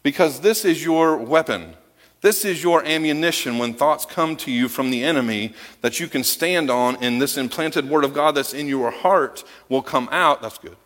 Because 0.04 0.38
this 0.38 0.64
is 0.64 0.84
your 0.84 1.16
weapon. 1.16 1.74
This 2.20 2.44
is 2.44 2.62
your 2.62 2.84
ammunition 2.84 3.58
when 3.58 3.74
thoughts 3.74 4.06
come 4.06 4.36
to 4.36 4.52
you 4.52 4.68
from 4.68 4.92
the 4.92 5.02
enemy 5.02 5.52
that 5.80 5.98
you 5.98 6.06
can 6.06 6.22
stand 6.22 6.70
on, 6.70 6.96
and 7.02 7.20
this 7.20 7.36
implanted 7.36 7.90
word 7.90 8.04
of 8.04 8.14
God 8.14 8.36
that's 8.36 8.54
in 8.54 8.68
your 8.68 8.92
heart 8.92 9.42
will 9.68 9.82
come 9.82 10.08
out. 10.12 10.40
That's 10.40 10.58
good. 10.58 10.76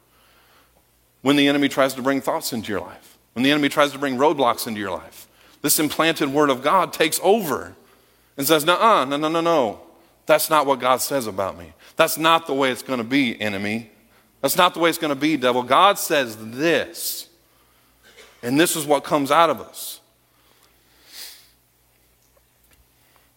When 1.20 1.36
the 1.36 1.49
enemy 1.49 1.68
tries 1.68 1.92
to 1.92 2.03
bring 2.03 2.22
thoughts 2.22 2.55
into 2.55 2.72
your 2.72 2.80
life 2.80 3.18
when 3.34 3.42
the 3.42 3.51
enemy 3.51 3.68
tries 3.68 3.92
to 3.92 3.99
bring 3.99 4.16
roadblocks 4.16 4.66
into 4.66 4.80
your 4.80 4.90
life. 4.90 5.28
This 5.61 5.78
implanted 5.78 6.32
word 6.32 6.49
of 6.49 6.62
God 6.62 6.94
takes 6.94 7.20
over 7.22 7.74
and 8.38 8.46
says, 8.46 8.64
no, 8.64 9.05
no, 9.05 9.16
no, 9.18 9.28
no, 9.28 9.40
no. 9.42 9.80
That's 10.28 10.50
not 10.50 10.66
what 10.66 10.78
God 10.78 11.00
says 11.00 11.26
about 11.26 11.58
me. 11.58 11.72
That's 11.96 12.18
not 12.18 12.46
the 12.46 12.52
way 12.52 12.70
it's 12.70 12.82
going 12.82 12.98
to 12.98 13.04
be, 13.04 13.40
enemy. 13.40 13.90
That's 14.42 14.58
not 14.58 14.74
the 14.74 14.80
way 14.80 14.90
it's 14.90 14.98
going 14.98 15.08
to 15.08 15.18
be, 15.18 15.38
devil. 15.38 15.62
God 15.62 15.98
says 15.98 16.36
this. 16.38 17.30
And 18.42 18.60
this 18.60 18.76
is 18.76 18.84
what 18.84 19.04
comes 19.04 19.30
out 19.30 19.48
of 19.48 19.62
us. 19.62 20.00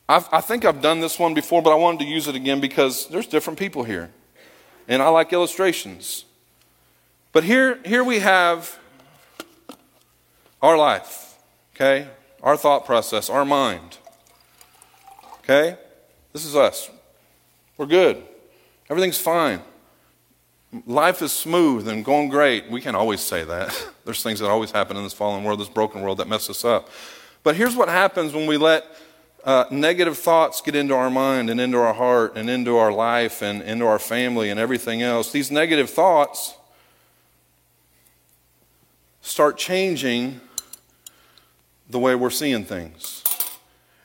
I've, 0.10 0.28
i 0.34 0.42
think 0.42 0.66
I've 0.66 0.82
done 0.82 1.00
this 1.00 1.18
one 1.18 1.34
before, 1.34 1.62
but 1.62 1.72
I 1.72 1.76
wanted 1.76 2.02
to 2.02 2.06
use 2.06 2.28
it 2.28 2.36
again 2.36 2.60
because 2.60 3.08
there's 3.08 3.26
different 3.26 3.58
people 3.58 3.86
here. 3.86 4.12
And 4.90 5.02
I 5.02 5.08
like 5.08 5.32
illustrations. 5.32 6.26
But 7.32 7.46
here, 7.46 7.80
here 7.86 8.04
we 8.04 8.20
have 8.20 8.78
our 10.62 10.78
life, 10.78 11.38
okay? 11.74 12.10
Our 12.44 12.58
thought 12.58 12.86
process, 12.86 13.30
our 13.30 13.46
mind. 13.46 13.98
Okay? 15.40 15.78
This 16.34 16.46
is 16.46 16.56
us. 16.56 16.90
We're 17.78 17.86
good. 17.86 18.24
Everything's 18.90 19.18
fine. 19.18 19.62
Life 20.86 21.22
is 21.22 21.32
smooth 21.32 21.88
and 21.88 22.06
going 22.06 22.30
great. 22.30 22.70
We 22.70 22.82
can't 22.82 22.96
always 22.96 23.20
say 23.20 23.44
that. 23.44 23.88
There's 24.06 24.24
things 24.24 24.40
that 24.40 24.50
always 24.50 24.72
happen 24.72 24.96
in 24.96 25.04
this 25.04 25.14
fallen 25.14 25.44
world, 25.44 25.60
this 25.60 25.70
broken 25.70 26.02
world 26.02 26.20
that 26.20 26.28
mess 26.28 26.50
us 26.50 26.64
up. 26.64 26.90
But 27.44 27.56
here's 27.56 27.76
what 27.76 27.90
happens 27.90 28.34
when 28.34 28.48
we 28.48 28.58
let 28.58 28.86
uh, 29.44 29.66
negative 29.72 30.18
thoughts 30.18 30.62
get 30.62 30.76
into 30.76 30.94
our 30.94 31.10
mind 31.10 31.50
and 31.50 31.60
into 31.60 31.78
our 31.80 31.94
heart 31.94 32.34
and 32.36 32.50
into 32.50 32.78
our 32.78 32.92
life 32.92 33.42
and 33.42 33.62
into 33.64 33.86
our 33.86 34.00
family 34.00 34.50
and 34.50 34.60
everything 34.60 35.02
else. 35.02 35.32
These 35.32 35.52
negative 35.52 35.90
thoughts 35.90 36.56
start 39.22 39.58
changing 39.58 40.40
the 41.90 42.00
way 42.00 42.16
we're 42.16 42.30
seeing 42.30 42.64
things. 42.64 43.21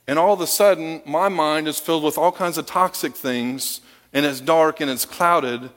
And 0.09 0.19
all 0.19 0.33
of 0.33 0.41
a 0.41 0.47
sudden, 0.47 1.03
my 1.05 1.29
mind 1.29 1.67
is 1.67 1.81
filled 1.81 2.05
with 2.05 2.17
all 2.17 2.33
kinds 2.33 2.59
of 2.59 2.67
toxic 2.67 3.15
things, 3.15 3.81
and 4.13 4.25
it's 4.25 4.41
dark 4.41 4.81
and 4.81 4.91
it's 4.91 5.05
clouded 5.05 5.71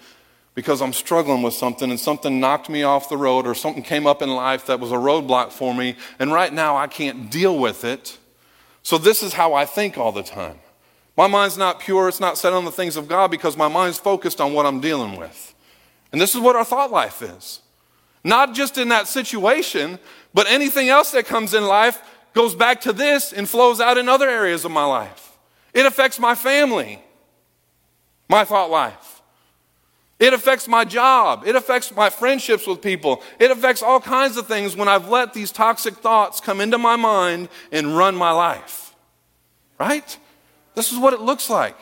because 0.54 0.82
I'm 0.82 0.94
struggling 0.94 1.42
with 1.42 1.54
something, 1.54 1.90
and 1.90 2.00
something 2.00 2.40
knocked 2.40 2.70
me 2.70 2.84
off 2.84 3.10
the 3.10 3.18
road, 3.18 3.48
or 3.48 3.56
something 3.56 3.82
came 3.82 4.06
up 4.06 4.22
in 4.22 4.30
life 4.30 4.66
that 4.66 4.80
was 4.80 4.92
a 4.92 4.96
roadblock 4.96 5.52
for 5.52 5.74
me, 5.74 5.96
and 6.20 6.34
right 6.34 6.52
now 6.52 6.76
I 6.76 6.88
can't 6.88 7.32
deal 7.32 7.58
with 7.58 7.84
it. 7.84 8.18
So, 8.84 8.98
this 8.98 9.24
is 9.24 9.34
how 9.34 9.54
I 9.54 9.66
think 9.66 9.98
all 9.98 10.12
the 10.12 10.24
time. 10.24 10.60
My 11.16 11.28
mind's 11.28 11.58
not 11.58 11.80
pure, 11.80 12.08
it's 12.08 12.20
not 12.20 12.38
set 12.38 12.54
on 12.54 12.66
the 12.66 12.72
things 12.72 12.98
of 12.98 13.08
God 13.08 13.32
because 13.32 13.58
my 13.58 13.68
mind's 13.68 13.98
focused 13.98 14.42
on 14.42 14.54
what 14.54 14.66
I'm 14.66 14.80
dealing 14.80 15.18
with. 15.18 15.54
And 16.12 16.20
this 16.20 16.34
is 16.34 16.42
what 16.42 16.56
our 16.56 16.66
thought 16.66 16.92
life 16.92 17.22
is. 17.22 17.62
Not 18.24 18.54
just 18.54 18.78
in 18.78 18.90
that 18.90 19.08
situation, 19.08 20.00
but 20.34 20.48
anything 20.48 20.90
else 20.90 21.12
that 21.12 21.26
comes 21.26 21.54
in 21.54 21.66
life 21.66 22.02
goes 22.34 22.56
back 22.56 22.82
to 22.82 22.94
this 22.94 23.34
and 23.34 23.48
flows 23.48 23.80
out 23.80 23.98
in 23.98 24.10
other 24.10 24.30
areas 24.30 24.66
of 24.66 24.72
my 24.72 24.86
life. 24.86 25.38
It 25.74 25.86
affects 25.86 26.20
my 26.20 26.36
family, 26.36 27.02
my 28.28 28.46
thought 28.46 28.70
life. 28.70 29.22
It 30.20 30.34
affects 30.34 30.68
my 30.68 30.84
job. 30.84 31.44
It 31.46 31.56
affects 31.56 31.96
my 31.96 32.10
friendships 32.10 32.68
with 32.68 32.82
people. 32.82 33.24
It 33.40 33.52
affects 33.52 33.82
all 33.82 34.02
kinds 34.02 34.36
of 34.36 34.48
things 34.48 34.76
when 34.76 34.90
I've 34.90 35.08
let 35.08 35.34
these 35.34 35.52
toxic 35.52 35.96
thoughts 35.96 36.42
come 36.42 36.60
into 36.60 36.78
my 36.78 36.98
mind 36.98 37.48
and 37.72 37.98
run 37.98 38.16
my 38.16 38.32
life. 38.32 38.94
Right? 39.80 40.18
This 40.76 40.92
is 40.92 41.00
what 41.00 41.14
it 41.14 41.22
looks 41.22 41.50
like. 41.50 41.78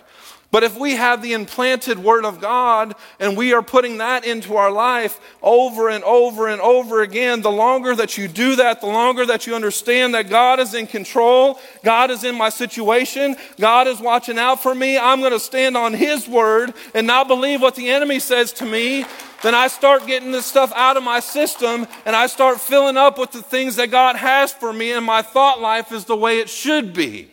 But 0.50 0.64
if 0.64 0.80
we 0.80 0.96
have 0.96 1.22
the 1.22 1.34
implanted 1.34 2.00
Word 2.00 2.24
of 2.24 2.40
God 2.40 2.96
and 3.20 3.36
we 3.36 3.52
are 3.54 3.62
putting 3.62 3.98
that 3.98 4.24
into 4.24 4.56
our 4.56 4.72
life 4.72 5.20
over 5.42 5.90
and 5.90 6.04
over 6.06 6.48
and 6.48 6.62
over 6.62 7.02
again, 7.02 7.42
the 7.42 7.52
longer 7.52 7.94
that 7.96 8.18
you 8.18 8.30
do 8.30 8.56
that, 8.56 8.80
the 8.80 8.88
longer 8.88 9.26
that 9.26 9.46
you 9.46 9.56
understand 9.56 10.16
that 10.16 10.30
God 10.30 10.62
is 10.62 10.74
in 10.74 10.88
control, 10.88 11.60
God 11.84 12.12
is 12.12 12.24
in 12.24 12.36
my 12.36 12.48
situation, 12.48 13.36
God 13.60 13.88
is 13.88 14.00
watching 14.00 14.40
out 14.40 14.64
for 14.64 14.74
me, 14.74 14.98
I'm 14.98 15.20
going 15.20 15.34
to 15.34 15.40
stand 15.40 15.76
on 15.76 15.94
His 15.94 16.30
Word 16.30 16.74
and 16.94 17.06
not 17.06 17.28
believe 17.28 17.62
what 17.62 17.76
the 17.76 17.90
enemy 17.90 18.20
says 18.20 18.54
to 18.54 18.66
me, 18.66 19.04
then 19.44 19.54
I 19.54 19.68
start 19.68 20.08
getting 20.08 20.32
this 20.32 20.46
stuff 20.46 20.72
out 20.76 20.96
of 20.96 21.04
my 21.04 21.20
system 21.20 21.86
and 22.06 22.16
I 22.16 22.28
start 22.28 22.62
filling 22.62 22.96
up 22.96 23.20
with 23.20 23.32
the 23.32 23.42
things 23.42 23.76
that 23.76 23.92
God 23.92 24.16
has 24.16 24.54
for 24.54 24.72
me, 24.72 24.94
and 24.94 25.06
my 25.06 25.22
thought 25.22 25.60
life 25.60 25.92
is 25.92 26.06
the 26.06 26.16
way 26.16 26.40
it 26.40 26.50
should 26.50 26.94
be. 26.94 27.32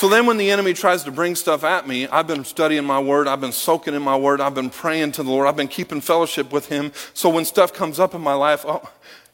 So 0.00 0.08
then, 0.08 0.24
when 0.24 0.38
the 0.38 0.50
enemy 0.50 0.72
tries 0.72 1.04
to 1.04 1.12
bring 1.12 1.34
stuff 1.34 1.62
at 1.62 1.86
me, 1.86 2.08
I've 2.08 2.26
been 2.26 2.42
studying 2.42 2.86
my 2.86 2.98
word, 2.98 3.28
I've 3.28 3.42
been 3.42 3.52
soaking 3.52 3.92
in 3.92 4.00
my 4.00 4.16
word, 4.16 4.40
I've 4.40 4.54
been 4.54 4.70
praying 4.70 5.12
to 5.12 5.22
the 5.22 5.28
Lord, 5.28 5.46
I've 5.46 5.56
been 5.56 5.68
keeping 5.68 6.00
fellowship 6.00 6.52
with 6.52 6.70
Him. 6.70 6.92
So 7.12 7.28
when 7.28 7.44
stuff 7.44 7.74
comes 7.74 8.00
up 8.00 8.14
in 8.14 8.22
my 8.22 8.32
life, 8.32 8.64
oh, 8.66 8.80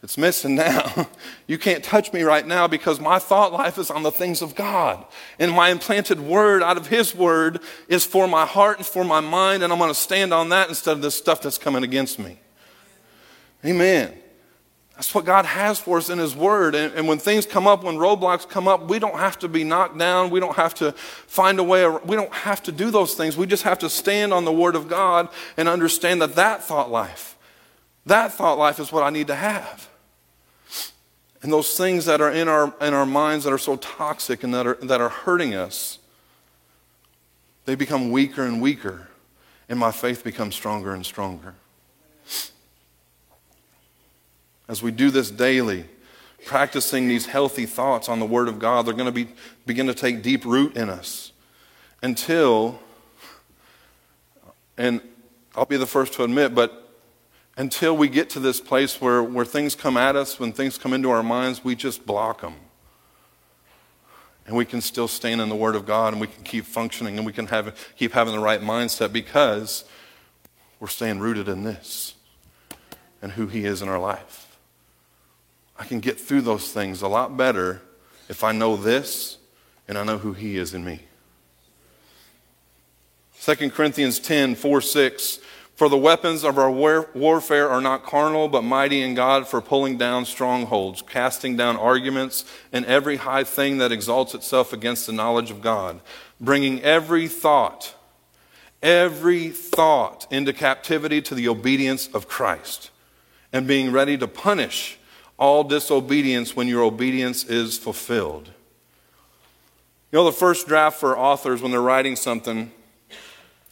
it's 0.02 0.18
missing 0.18 0.56
now. 0.56 1.06
You 1.46 1.56
can't 1.56 1.84
touch 1.84 2.12
me 2.12 2.22
right 2.22 2.44
now 2.44 2.66
because 2.66 2.98
my 2.98 3.20
thought 3.20 3.52
life 3.52 3.78
is 3.78 3.92
on 3.92 4.02
the 4.02 4.10
things 4.10 4.42
of 4.42 4.56
God. 4.56 5.06
And 5.38 5.52
my 5.52 5.68
implanted 5.68 6.18
word 6.18 6.64
out 6.64 6.76
of 6.76 6.88
His 6.88 7.14
word 7.14 7.60
is 7.86 8.04
for 8.04 8.26
my 8.26 8.44
heart 8.44 8.78
and 8.78 8.86
for 8.86 9.04
my 9.04 9.20
mind, 9.20 9.62
and 9.62 9.72
I'm 9.72 9.78
going 9.78 9.90
to 9.90 9.94
stand 9.94 10.34
on 10.34 10.48
that 10.48 10.68
instead 10.68 10.96
of 10.96 11.00
this 11.00 11.14
stuff 11.14 11.42
that's 11.42 11.58
coming 11.58 11.84
against 11.84 12.18
me. 12.18 12.40
Amen. 13.64 14.18
That's 14.96 15.14
what 15.14 15.26
God 15.26 15.44
has 15.44 15.78
for 15.78 15.98
us 15.98 16.08
in 16.08 16.18
His 16.18 16.34
Word. 16.34 16.74
And, 16.74 16.92
and, 16.94 17.06
when 17.06 17.18
things 17.18 17.44
come 17.44 17.66
up, 17.66 17.84
when 17.84 17.96
roadblocks 17.96 18.48
come 18.48 18.66
up, 18.66 18.88
we 18.88 18.98
don't 18.98 19.18
have 19.18 19.38
to 19.40 19.48
be 19.48 19.62
knocked 19.62 19.98
down. 19.98 20.30
We 20.30 20.40
don't 20.40 20.56
have 20.56 20.74
to 20.76 20.92
find 20.92 21.58
a 21.58 21.64
way. 21.64 21.86
We 21.86 22.16
don't 22.16 22.32
have 22.32 22.62
to 22.62 22.72
do 22.72 22.90
those 22.90 23.14
things. 23.14 23.36
We 23.36 23.46
just 23.46 23.64
have 23.64 23.78
to 23.80 23.90
stand 23.90 24.32
on 24.32 24.46
the 24.46 24.52
Word 24.52 24.74
of 24.74 24.88
God 24.88 25.28
and 25.58 25.68
understand 25.68 26.22
that 26.22 26.34
that 26.36 26.64
thought 26.64 26.90
life, 26.90 27.36
that 28.06 28.32
thought 28.32 28.56
life 28.56 28.80
is 28.80 28.90
what 28.90 29.02
I 29.02 29.10
need 29.10 29.26
to 29.26 29.34
have. 29.34 29.88
And 31.42 31.52
those 31.52 31.76
things 31.76 32.06
that 32.06 32.22
are 32.22 32.32
in 32.32 32.48
our, 32.48 32.74
in 32.80 32.94
our 32.94 33.06
minds 33.06 33.44
that 33.44 33.52
are 33.52 33.58
so 33.58 33.76
toxic 33.76 34.42
and 34.42 34.54
that 34.54 34.66
are, 34.66 34.74
that 34.82 35.02
are 35.02 35.10
hurting 35.10 35.54
us, 35.54 35.98
they 37.66 37.74
become 37.74 38.10
weaker 38.10 38.44
and 38.44 38.62
weaker, 38.62 39.08
and 39.68 39.78
my 39.78 39.90
faith 39.90 40.24
becomes 40.24 40.54
stronger 40.54 40.94
and 40.94 41.04
stronger. 41.04 41.54
As 44.68 44.82
we 44.82 44.90
do 44.90 45.10
this 45.10 45.30
daily, 45.30 45.86
practicing 46.44 47.08
these 47.08 47.26
healthy 47.26 47.66
thoughts 47.66 48.08
on 48.08 48.20
the 48.20 48.26
Word 48.26 48.48
of 48.48 48.58
God, 48.58 48.86
they're 48.86 48.94
going 48.94 49.06
to 49.06 49.12
be, 49.12 49.28
begin 49.64 49.86
to 49.86 49.94
take 49.94 50.22
deep 50.22 50.44
root 50.44 50.76
in 50.76 50.88
us 50.88 51.32
until, 52.02 52.78
and 54.76 55.00
I'll 55.54 55.66
be 55.66 55.76
the 55.76 55.86
first 55.86 56.12
to 56.14 56.24
admit, 56.24 56.54
but 56.54 56.90
until 57.56 57.96
we 57.96 58.08
get 58.08 58.28
to 58.30 58.40
this 58.40 58.60
place 58.60 59.00
where, 59.00 59.22
where 59.22 59.44
things 59.44 59.74
come 59.74 59.96
at 59.96 60.14
us, 60.14 60.38
when 60.38 60.52
things 60.52 60.76
come 60.76 60.92
into 60.92 61.10
our 61.10 61.22
minds, 61.22 61.64
we 61.64 61.74
just 61.74 62.04
block 62.04 62.42
them. 62.42 62.54
And 64.46 64.54
we 64.56 64.64
can 64.64 64.80
still 64.80 65.08
stand 65.08 65.40
in 65.40 65.48
the 65.48 65.56
Word 65.56 65.74
of 65.74 65.86
God 65.86 66.12
and 66.12 66.20
we 66.20 66.28
can 66.28 66.44
keep 66.44 66.64
functioning 66.64 67.16
and 67.16 67.26
we 67.26 67.32
can 67.32 67.46
have, 67.48 67.76
keep 67.96 68.12
having 68.12 68.34
the 68.34 68.40
right 68.40 68.60
mindset 68.60 69.12
because 69.12 69.84
we're 70.78 70.86
staying 70.86 71.18
rooted 71.18 71.48
in 71.48 71.64
this 71.64 72.14
and 73.22 73.32
who 73.32 73.46
He 73.48 73.64
is 73.64 73.82
in 73.82 73.88
our 73.88 73.98
life. 73.98 74.45
I 75.78 75.84
can 75.84 76.00
get 76.00 76.18
through 76.18 76.42
those 76.42 76.72
things 76.72 77.02
a 77.02 77.08
lot 77.08 77.36
better 77.36 77.82
if 78.28 78.42
I 78.42 78.52
know 78.52 78.76
this 78.76 79.38
and 79.88 79.96
I 79.98 80.04
know 80.04 80.18
who 80.18 80.32
He 80.32 80.56
is 80.56 80.74
in 80.74 80.84
me. 80.84 81.00
2 83.40 83.70
Corinthians 83.70 84.18
10 84.18 84.54
4 84.54 84.80
6. 84.80 85.38
For 85.76 85.90
the 85.90 85.98
weapons 85.98 86.42
of 86.42 86.56
our 86.58 86.70
war- 86.70 87.10
warfare 87.12 87.68
are 87.68 87.82
not 87.82 88.02
carnal, 88.02 88.48
but 88.48 88.62
mighty 88.62 89.02
in 89.02 89.14
God 89.14 89.46
for 89.46 89.60
pulling 89.60 89.98
down 89.98 90.24
strongholds, 90.24 91.02
casting 91.02 91.54
down 91.54 91.76
arguments, 91.76 92.46
and 92.72 92.86
every 92.86 93.16
high 93.16 93.44
thing 93.44 93.76
that 93.76 93.92
exalts 93.92 94.34
itself 94.34 94.72
against 94.72 95.06
the 95.06 95.12
knowledge 95.12 95.50
of 95.50 95.60
God, 95.60 96.00
bringing 96.40 96.82
every 96.82 97.28
thought, 97.28 97.94
every 98.82 99.50
thought 99.50 100.26
into 100.30 100.54
captivity 100.54 101.20
to 101.20 101.34
the 101.34 101.46
obedience 101.46 102.08
of 102.08 102.26
Christ, 102.26 102.90
and 103.52 103.66
being 103.66 103.92
ready 103.92 104.16
to 104.16 104.26
punish 104.26 104.98
all 105.38 105.64
disobedience 105.64 106.56
when 106.56 106.68
your 106.68 106.82
obedience 106.82 107.44
is 107.44 107.78
fulfilled. 107.78 108.50
You 110.12 110.18
know, 110.18 110.24
the 110.24 110.32
first 110.32 110.66
draft 110.66 110.98
for 110.98 111.18
authors 111.18 111.60
when 111.60 111.72
they're 111.72 111.80
writing 111.80 112.16
something, 112.16 112.70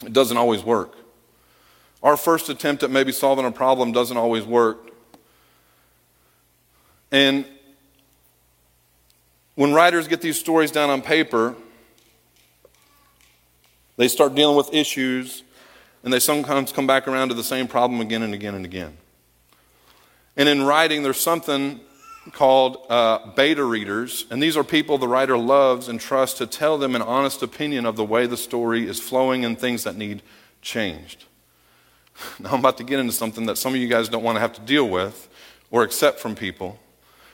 it 0.04 0.12
doesn't 0.12 0.36
always 0.36 0.62
work. 0.62 0.94
Our 2.02 2.16
first 2.16 2.50
attempt 2.50 2.82
at 2.82 2.90
maybe 2.90 3.12
solving 3.12 3.46
a 3.46 3.52
problem 3.52 3.92
doesn't 3.92 4.16
always 4.16 4.44
work. 4.44 4.90
And 7.10 7.46
when 9.54 9.72
writers 9.72 10.08
get 10.08 10.20
these 10.20 10.38
stories 10.38 10.70
down 10.70 10.90
on 10.90 11.00
paper, 11.00 11.54
they 13.96 14.08
start 14.08 14.34
dealing 14.34 14.56
with 14.56 14.74
issues, 14.74 15.44
and 16.02 16.12
they 16.12 16.18
sometimes 16.18 16.72
come 16.72 16.86
back 16.86 17.06
around 17.06 17.28
to 17.28 17.34
the 17.34 17.44
same 17.44 17.68
problem 17.68 18.00
again 18.00 18.22
and 18.22 18.34
again 18.34 18.54
and 18.54 18.64
again. 18.64 18.96
And 20.36 20.48
in 20.48 20.64
writing, 20.64 21.02
there's 21.02 21.20
something 21.20 21.80
called 22.32 22.86
uh, 22.88 23.30
beta 23.32 23.62
readers, 23.62 24.26
and 24.30 24.42
these 24.42 24.56
are 24.56 24.64
people 24.64 24.98
the 24.98 25.08
writer 25.08 25.36
loves 25.36 25.88
and 25.88 26.00
trusts 26.00 26.38
to 26.38 26.46
tell 26.46 26.78
them 26.78 26.94
an 26.94 27.02
honest 27.02 27.42
opinion 27.42 27.84
of 27.86 27.96
the 27.96 28.04
way 28.04 28.26
the 28.26 28.36
story 28.36 28.88
is 28.88 28.98
flowing 28.98 29.44
and 29.44 29.58
things 29.58 29.84
that 29.84 29.96
need 29.96 30.22
changed. 30.62 31.24
Now, 32.38 32.52
I'm 32.52 32.60
about 32.60 32.78
to 32.78 32.84
get 32.84 33.00
into 33.00 33.12
something 33.12 33.46
that 33.46 33.58
some 33.58 33.74
of 33.74 33.80
you 33.80 33.88
guys 33.88 34.08
don't 34.08 34.22
want 34.22 34.36
to 34.36 34.40
have 34.40 34.52
to 34.52 34.60
deal 34.60 34.88
with 34.88 35.28
or 35.72 35.82
accept 35.82 36.20
from 36.20 36.36
people. 36.36 36.78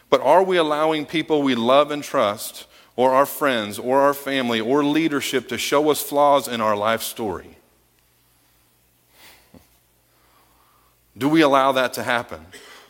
But 0.09 0.22
are 0.22 0.42
we 0.42 0.57
allowing 0.57 1.05
people 1.05 1.42
we 1.42 1.55
love 1.55 1.90
and 1.90 2.03
trust, 2.03 2.66
or 2.96 3.12
our 3.12 3.26
friends, 3.26 3.78
or 3.78 4.01
our 4.01 4.14
family, 4.14 4.59
or 4.61 4.82
leadership 4.82 5.48
to 5.51 5.59
show 5.59 5.90
us 5.90 6.03
flaws 6.03 6.48
in 6.48 6.62
our 6.62 6.74
life 6.74 7.03
story? 7.03 7.59
Do 11.18 11.28
we 11.28 11.42
allow 11.42 11.72
that 11.72 11.92
to 11.94 12.03
happen? 12.03 12.46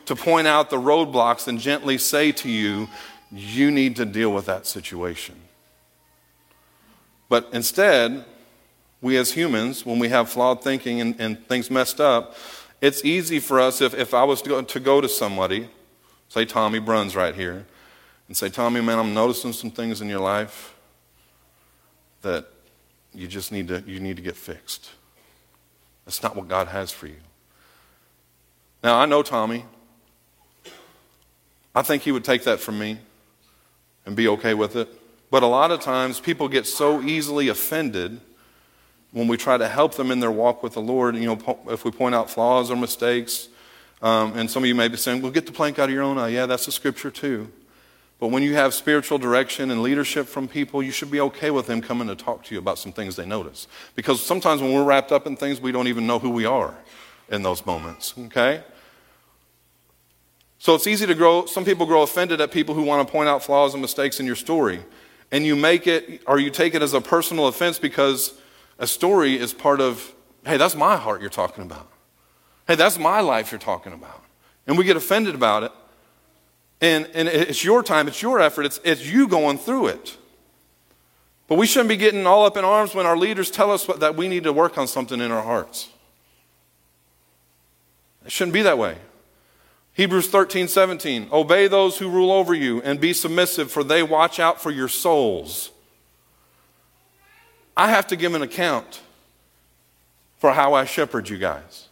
To 0.06 0.16
point 0.16 0.46
out 0.46 0.70
the 0.70 0.76
roadblocks 0.76 1.46
and 1.48 1.58
gently 1.58 1.98
say 1.98 2.32
to 2.32 2.48
you, 2.48 2.88
you 3.30 3.70
need 3.70 3.96
to 3.96 4.04
deal 4.04 4.32
with 4.32 4.46
that 4.46 4.66
situation. 4.66 5.36
But 7.28 7.48
instead, 7.52 8.24
we 9.00 9.16
as 9.16 9.32
humans, 9.32 9.86
when 9.86 9.98
we 9.98 10.08
have 10.08 10.28
flawed 10.28 10.62
thinking 10.62 11.00
and, 11.00 11.20
and 11.20 11.46
things 11.46 11.70
messed 11.70 12.00
up, 12.00 12.34
it's 12.80 13.04
easy 13.04 13.38
for 13.38 13.60
us 13.60 13.80
if, 13.80 13.94
if 13.94 14.14
I 14.14 14.24
was 14.24 14.42
to 14.42 14.48
go, 14.48 14.62
to 14.62 14.80
go 14.80 15.00
to 15.00 15.08
somebody, 15.08 15.68
say 16.28 16.44
Tommy 16.44 16.78
Bruns 16.78 17.14
right 17.14 17.34
here, 17.34 17.66
and 18.26 18.36
say, 18.36 18.48
Tommy, 18.48 18.80
man, 18.80 18.98
I'm 18.98 19.14
noticing 19.14 19.52
some 19.52 19.70
things 19.70 20.00
in 20.00 20.08
your 20.08 20.20
life 20.20 20.74
that 22.22 22.46
you 23.14 23.26
just 23.26 23.52
need 23.52 23.68
to, 23.68 23.82
you 23.86 24.00
need 24.00 24.16
to 24.16 24.22
get 24.22 24.36
fixed. 24.36 24.90
That's 26.04 26.22
not 26.22 26.36
what 26.36 26.48
God 26.48 26.68
has 26.68 26.90
for 26.90 27.06
you. 27.06 27.16
Now, 28.82 28.98
I 28.98 29.06
know 29.06 29.22
Tommy. 29.22 29.64
I 31.74 31.82
think 31.82 32.02
he 32.02 32.12
would 32.12 32.24
take 32.24 32.44
that 32.44 32.60
from 32.60 32.78
me 32.78 32.98
and 34.06 34.16
be 34.16 34.28
okay 34.28 34.54
with 34.54 34.76
it. 34.76 34.88
But 35.30 35.42
a 35.42 35.46
lot 35.46 35.70
of 35.70 35.80
times 35.80 36.18
people 36.18 36.48
get 36.48 36.66
so 36.66 37.00
easily 37.00 37.48
offended 37.48 38.20
when 39.12 39.28
we 39.28 39.36
try 39.36 39.56
to 39.56 39.68
help 39.68 39.94
them 39.94 40.10
in 40.10 40.20
their 40.20 40.30
walk 40.30 40.62
with 40.62 40.74
the 40.74 40.80
Lord. 40.80 41.16
You 41.16 41.26
know, 41.26 41.58
if 41.68 41.84
we 41.84 41.90
point 41.90 42.14
out 42.14 42.30
flaws 42.30 42.70
or 42.70 42.76
mistakes, 42.76 43.48
um, 44.02 44.36
and 44.36 44.50
some 44.50 44.62
of 44.62 44.68
you 44.68 44.74
may 44.74 44.88
be 44.88 44.96
saying, 44.96 45.22
well, 45.22 45.30
get 45.30 45.46
the 45.46 45.52
plank 45.52 45.78
out 45.78 45.88
of 45.88 45.94
your 45.94 46.02
own 46.02 46.18
eye. 46.18 46.28
Yeah, 46.28 46.46
that's 46.46 46.66
the 46.66 46.72
scripture 46.72 47.10
too. 47.10 47.50
But 48.18 48.28
when 48.28 48.42
you 48.42 48.54
have 48.54 48.74
spiritual 48.74 49.18
direction 49.18 49.70
and 49.70 49.82
leadership 49.82 50.26
from 50.26 50.46
people, 50.46 50.82
you 50.82 50.90
should 50.90 51.10
be 51.10 51.20
okay 51.20 51.50
with 51.50 51.66
them 51.66 51.80
coming 51.80 52.06
to 52.08 52.14
talk 52.14 52.44
to 52.44 52.54
you 52.54 52.58
about 52.58 52.78
some 52.78 52.92
things 52.92 53.16
they 53.16 53.24
notice. 53.24 53.66
Because 53.94 54.22
sometimes 54.22 54.60
when 54.60 54.74
we're 54.74 54.84
wrapped 54.84 55.10
up 55.10 55.26
in 55.26 55.36
things, 55.36 55.60
we 55.60 55.72
don't 55.72 55.88
even 55.88 56.06
know 56.06 56.18
who 56.18 56.28
we 56.28 56.44
are 56.44 56.74
in 57.30 57.42
those 57.42 57.64
moments, 57.64 58.12
okay? 58.26 58.62
So 60.60 60.74
it's 60.74 60.86
easy 60.86 61.06
to 61.06 61.14
grow, 61.14 61.46
some 61.46 61.64
people 61.64 61.86
grow 61.86 62.02
offended 62.02 62.38
at 62.42 62.52
people 62.52 62.74
who 62.74 62.82
want 62.82 63.06
to 63.06 63.10
point 63.10 63.30
out 63.30 63.42
flaws 63.42 63.72
and 63.72 63.80
mistakes 63.80 64.20
in 64.20 64.26
your 64.26 64.36
story. 64.36 64.80
And 65.32 65.46
you 65.46 65.56
make 65.56 65.86
it, 65.86 66.22
or 66.26 66.38
you 66.38 66.50
take 66.50 66.74
it 66.74 66.82
as 66.82 66.92
a 66.92 67.00
personal 67.00 67.46
offense 67.46 67.78
because 67.78 68.38
a 68.78 68.86
story 68.86 69.38
is 69.38 69.54
part 69.54 69.80
of, 69.80 70.14
hey, 70.44 70.58
that's 70.58 70.76
my 70.76 70.98
heart 70.98 71.22
you're 71.22 71.30
talking 71.30 71.64
about. 71.64 71.90
Hey, 72.68 72.74
that's 72.74 72.98
my 72.98 73.20
life 73.20 73.50
you're 73.50 73.58
talking 73.58 73.94
about. 73.94 74.22
And 74.66 74.76
we 74.76 74.84
get 74.84 74.98
offended 74.98 75.34
about 75.34 75.62
it. 75.62 75.72
And, 76.82 77.08
and 77.14 77.26
it's 77.26 77.64
your 77.64 77.82
time, 77.82 78.06
it's 78.06 78.20
your 78.20 78.38
effort, 78.38 78.64
it's, 78.64 78.80
it's 78.84 79.06
you 79.06 79.28
going 79.28 79.56
through 79.56 79.86
it. 79.86 80.18
But 81.48 81.56
we 81.56 81.66
shouldn't 81.66 81.88
be 81.88 81.96
getting 81.96 82.26
all 82.26 82.44
up 82.44 82.58
in 82.58 82.66
arms 82.66 82.94
when 82.94 83.06
our 83.06 83.16
leaders 83.16 83.50
tell 83.50 83.70
us 83.70 83.88
what, 83.88 84.00
that 84.00 84.14
we 84.14 84.28
need 84.28 84.44
to 84.44 84.52
work 84.52 84.76
on 84.76 84.86
something 84.86 85.22
in 85.22 85.30
our 85.30 85.42
hearts. 85.42 85.88
It 88.26 88.30
shouldn't 88.30 88.52
be 88.52 88.62
that 88.62 88.76
way. 88.76 88.98
Hebrews 89.94 90.28
13, 90.28 90.68
17. 90.68 91.28
Obey 91.32 91.68
those 91.68 91.98
who 91.98 92.08
rule 92.08 92.30
over 92.32 92.54
you 92.54 92.80
and 92.82 93.00
be 93.00 93.12
submissive, 93.12 93.70
for 93.70 93.84
they 93.84 94.02
watch 94.02 94.38
out 94.38 94.62
for 94.62 94.70
your 94.70 94.88
souls. 94.88 95.70
I 97.76 97.88
have 97.88 98.06
to 98.08 98.16
give 98.16 98.34
an 98.34 98.42
account 98.42 99.00
for 100.38 100.52
how 100.52 100.74
I 100.74 100.84
shepherd 100.84 101.28
you 101.28 101.38
guys. 101.38 101.88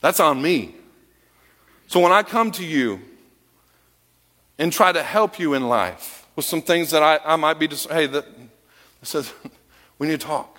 That's 0.00 0.20
on 0.20 0.40
me. 0.40 0.74
So 1.86 2.00
when 2.00 2.12
I 2.12 2.22
come 2.22 2.50
to 2.52 2.64
you 2.64 3.00
and 4.58 4.72
try 4.72 4.92
to 4.92 5.02
help 5.02 5.38
you 5.38 5.54
in 5.54 5.68
life 5.68 6.26
with 6.36 6.44
some 6.44 6.62
things 6.62 6.90
that 6.90 7.02
I, 7.02 7.18
I 7.24 7.36
might 7.36 7.58
be 7.58 7.66
just, 7.66 7.90
hey, 7.90 8.06
that 8.06 8.26
says 9.02 9.32
we 9.98 10.08
need 10.08 10.20
to 10.20 10.26
talk. 10.26 10.58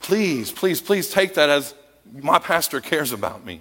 Please, 0.00 0.52
please, 0.52 0.80
please 0.80 1.10
take 1.10 1.34
that 1.34 1.50
as 1.50 1.74
my 2.12 2.38
pastor 2.38 2.80
cares 2.80 3.12
about 3.12 3.44
me. 3.44 3.60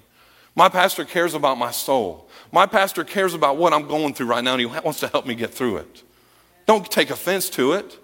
My 0.55 0.69
pastor 0.69 1.03
cares 1.03 1.33
about 1.33 1.57
my 1.57 1.71
soul. 1.71 2.29
My 2.51 2.65
pastor 2.65 3.03
cares 3.03 3.33
about 3.33 3.57
what 3.57 3.73
I'm 3.73 3.87
going 3.87 4.13
through 4.13 4.27
right 4.27 4.43
now, 4.43 4.53
and 4.53 4.61
he 4.61 4.65
wants 4.65 5.01
to 5.01 5.07
help 5.09 5.25
me 5.25 5.35
get 5.35 5.53
through 5.53 5.77
it. 5.77 6.03
Don't 6.65 6.89
take 6.89 7.09
offense 7.09 7.49
to 7.51 7.73
it. 7.73 7.99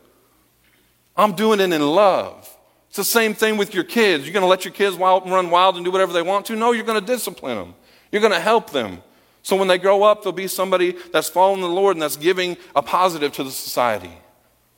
I'm 1.16 1.34
doing 1.34 1.60
it 1.60 1.72
in 1.72 1.82
love. 1.82 2.50
It's 2.90 2.98
the 2.98 3.04
same 3.06 3.34
thing 3.34 3.56
with 3.56 3.74
your 3.74 3.86
kids. 3.86 4.26
You're 4.26 4.34
going 4.34 4.44
to 4.44 4.50
let 4.50 4.66
your 4.66 4.74
kids 4.74 4.98
wild, 4.98 5.30
run 5.30 5.50
wild 5.50 5.78
and 5.78 5.86
do 5.86 5.92
whatever 5.92 6.12
they 6.12 6.22
want 6.22 6.46
to? 6.48 6.56
No, 6.58 6.74
you're 6.74 6.84
going 6.84 7.00
to 7.00 7.06
discipline 7.06 7.58
them. 7.58 7.74
You're 8.12 8.22
going 8.22 8.34
to 8.34 8.40
help 8.40 8.72
them. 8.72 9.02
So 9.44 9.56
when 9.56 9.70
they 9.70 9.78
grow 9.78 10.04
up, 10.04 10.24
they'll 10.24 10.34
be 10.34 10.48
somebody 10.48 10.96
that's 11.12 11.30
following 11.30 11.62
the 11.62 11.70
Lord 11.70 11.96
and 11.96 12.02
that's 12.02 12.18
giving 12.18 12.58
a 12.76 12.82
positive 12.82 13.32
to 13.34 13.44
the 13.44 13.52
society. 13.52 14.12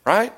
Right? 0.06 0.32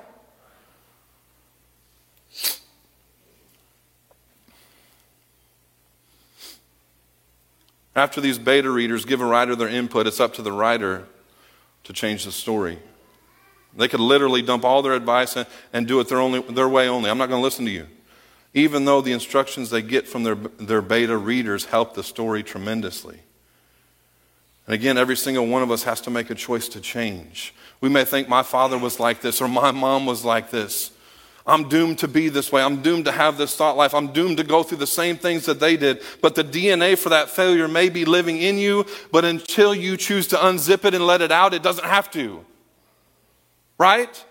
After 7.96 8.20
these 8.20 8.38
beta 8.38 8.70
readers 8.70 9.06
give 9.06 9.22
a 9.22 9.26
writer 9.26 9.56
their 9.56 9.70
input, 9.70 10.06
it's 10.08 10.20
up 10.20 10.34
to 10.36 10.42
the 10.42 10.52
writer 10.52 11.08
to 11.86 11.94
change 11.94 12.26
the 12.26 12.32
story. 12.32 12.80
They 13.76 13.88
could 13.88 14.00
literally 14.00 14.42
dump 14.42 14.66
all 14.66 14.82
their 14.82 14.94
advice 14.94 15.36
and, 15.36 15.48
and 15.72 15.88
do 15.88 16.00
it 16.00 16.08
their, 16.08 16.20
only, 16.20 16.42
their 16.42 16.70
way 16.70 16.88
only. 16.88 17.10
I'm 17.10 17.18
not 17.18 17.30
going 17.30 17.40
to 17.40 17.44
listen 17.44 17.66
to 17.66 17.72
you. 17.72 17.88
Even 18.54 18.86
though 18.86 19.02
the 19.02 19.12
instructions 19.12 19.70
they 19.70 19.82
get 19.82 20.08
from 20.08 20.24
their, 20.24 20.36
their 20.36 20.82
beta 20.82 21.18
readers 21.18 21.66
help 21.66 21.94
the 21.94 22.04
story 22.04 22.42
tremendously. 22.42 23.20
And 24.66 24.74
again, 24.74 24.98
every 24.98 25.18
single 25.18 25.46
one 25.46 25.62
of 25.62 25.72
us 25.72 25.84
has 25.84 26.02
to 26.02 26.10
make 26.10 26.30
a 26.30 26.36
choice 26.36 26.68
to 26.70 26.82
change. 26.82 27.54
We 27.82 27.90
may 27.90 28.06
think 28.06 28.28
my 28.28 28.44
father 28.44 28.78
was 28.78 29.00
like 29.00 29.22
this 29.22 29.42
or 29.42 29.48
my 29.48 29.72
mom 29.72 30.06
was 30.06 30.24
like 30.24 30.52
this. 30.52 30.92
I'm 31.48 31.70
doomed 31.70 32.00
to 32.00 32.08
be 32.08 32.30
this 32.30 32.52
way. 32.52 32.64
I'm 32.64 32.82
doomed 32.82 33.06
to 33.06 33.12
have 33.12 33.38
this 33.38 33.56
thought 33.56 33.78
life. 33.78 33.94
I'm 33.94 34.08
doomed 34.08 34.38
to 34.38 34.44
go 34.44 34.64
through 34.64 34.80
the 34.80 34.88
same 34.88 35.16
things 35.16 35.46
that 35.46 35.60
they 35.60 35.78
did. 35.78 36.02
But 36.22 36.34
the 36.34 36.44
DNA 36.44 36.98
for 36.98 37.10
that 37.10 37.30
failure 37.30 37.68
may 37.68 37.90
be 37.90 38.04
living 38.04 38.38
in 38.38 38.58
you, 38.58 38.86
but 39.12 39.26
until 39.26 39.76
you 39.76 39.96
choose 39.96 40.28
to 40.30 40.38
unzip 40.38 40.86
it 40.86 40.96
and 40.96 41.06
let 41.06 41.22
it 41.22 41.32
out, 41.32 41.54
it 41.54 41.62
doesn't 41.62 41.86
have 41.86 42.10
to. 42.12 42.44
Right? 43.78 44.26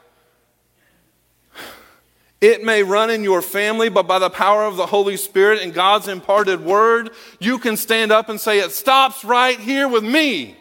It 2.41 2.65
may 2.65 2.83
run 2.83 3.11
in 3.11 3.23
your 3.23 3.43
family, 3.43 3.89
but 3.89 4.09
by 4.09 4.19
the 4.19 4.29
power 4.29 4.65
of 4.65 4.77
the 4.77 4.87
Holy 4.87 5.17
Spirit 5.17 5.63
and 5.63 5.73
God's 5.73 6.09
imparted 6.09 6.65
word, 6.65 7.11
you 7.39 7.59
can 7.59 7.77
stand 7.77 8.11
up 8.11 8.29
and 8.29 8.41
say, 8.41 8.59
It 8.59 8.73
stops 8.73 9.25
right 9.25 9.59
here 9.59 9.87
with 9.87 10.03
me. 10.03 10.57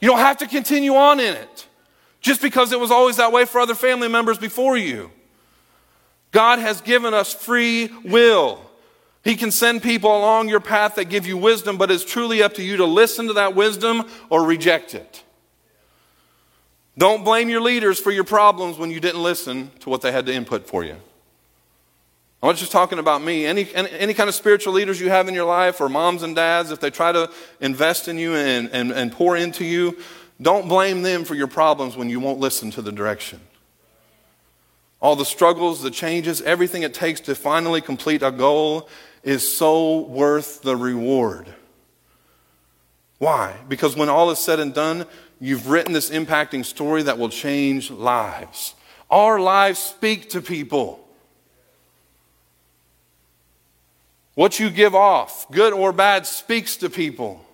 You 0.00 0.10
don't 0.10 0.18
have 0.18 0.36
to 0.38 0.46
continue 0.46 0.94
on 0.96 1.18
in 1.18 1.34
it 1.34 1.66
just 2.22 2.40
because 2.40 2.72
it 2.72 2.80
was 2.80 2.90
always 2.90 3.16
that 3.16 3.32
way 3.32 3.44
for 3.44 3.60
other 3.60 3.74
family 3.74 4.08
members 4.08 4.38
before 4.38 4.76
you. 4.76 5.10
God 6.30 6.60
has 6.60 6.80
given 6.80 7.12
us 7.12 7.34
free 7.34 7.90
will. 8.04 8.60
He 9.22 9.36
can 9.36 9.50
send 9.50 9.82
people 9.82 10.10
along 10.10 10.48
your 10.48 10.60
path 10.60 10.94
that 10.94 11.04
give 11.06 11.26
you 11.26 11.36
wisdom, 11.36 11.76
but 11.76 11.90
it's 11.90 12.04
truly 12.04 12.42
up 12.42 12.54
to 12.54 12.62
you 12.62 12.78
to 12.78 12.86
listen 12.86 13.26
to 13.26 13.34
that 13.34 13.54
wisdom 13.54 14.08
or 14.30 14.44
reject 14.44 14.94
it. 14.94 15.22
Don't 16.96 17.24
blame 17.24 17.48
your 17.48 17.60
leaders 17.60 17.98
for 17.98 18.10
your 18.10 18.24
problems 18.24 18.78
when 18.78 18.90
you 18.90 19.00
didn't 19.00 19.22
listen 19.22 19.70
to 19.80 19.90
what 19.90 20.02
they 20.02 20.12
had 20.12 20.26
to 20.26 20.32
input 20.32 20.66
for 20.66 20.84
you. 20.84 20.96
I'm 22.42 22.48
not 22.48 22.56
just 22.56 22.72
talking 22.72 22.98
about 22.98 23.22
me. 23.22 23.46
Any, 23.46 23.72
any, 23.72 23.90
any, 23.90 24.14
kind 24.14 24.28
of 24.28 24.34
spiritual 24.34 24.72
leaders 24.72 25.00
you 25.00 25.08
have 25.10 25.28
in 25.28 25.34
your 25.34 25.44
life, 25.44 25.80
or 25.80 25.88
moms 25.88 26.24
and 26.24 26.34
dads, 26.34 26.72
if 26.72 26.80
they 26.80 26.90
try 26.90 27.12
to 27.12 27.30
invest 27.60 28.08
in 28.08 28.18
you 28.18 28.34
and, 28.34 28.68
and, 28.72 28.90
and 28.90 29.12
pour 29.12 29.36
into 29.36 29.64
you, 29.64 29.96
don't 30.42 30.68
blame 30.68 31.02
them 31.02 31.24
for 31.24 31.34
your 31.34 31.46
problems 31.46 31.96
when 31.96 32.10
you 32.10 32.20
won't 32.20 32.40
listen 32.40 32.70
to 32.72 32.82
the 32.82 32.92
direction. 32.92 33.40
All 35.00 35.16
the 35.16 35.24
struggles, 35.24 35.82
the 35.82 35.90
changes, 35.90 36.40
everything 36.42 36.82
it 36.82 36.94
takes 36.94 37.20
to 37.22 37.34
finally 37.34 37.80
complete 37.80 38.22
a 38.22 38.30
goal 38.30 38.88
is 39.22 39.56
so 39.56 40.00
worth 40.00 40.62
the 40.62 40.76
reward. 40.76 41.52
Why? 43.18 43.54
Because 43.68 43.96
when 43.96 44.08
all 44.08 44.30
is 44.30 44.38
said 44.38 44.60
and 44.60 44.74
done, 44.74 45.06
you've 45.40 45.68
written 45.68 45.92
this 45.92 46.10
impacting 46.10 46.64
story 46.64 47.02
that 47.04 47.18
will 47.18 47.28
change 47.28 47.90
lives. 47.90 48.74
Our 49.10 49.40
lives 49.40 49.78
speak 49.78 50.30
to 50.30 50.40
people. 50.40 50.98
What 54.34 54.58
you 54.58 54.70
give 54.70 54.94
off, 54.94 55.50
good 55.50 55.72
or 55.72 55.92
bad, 55.92 56.26
speaks 56.26 56.76
to 56.78 56.88
people. 56.88 57.44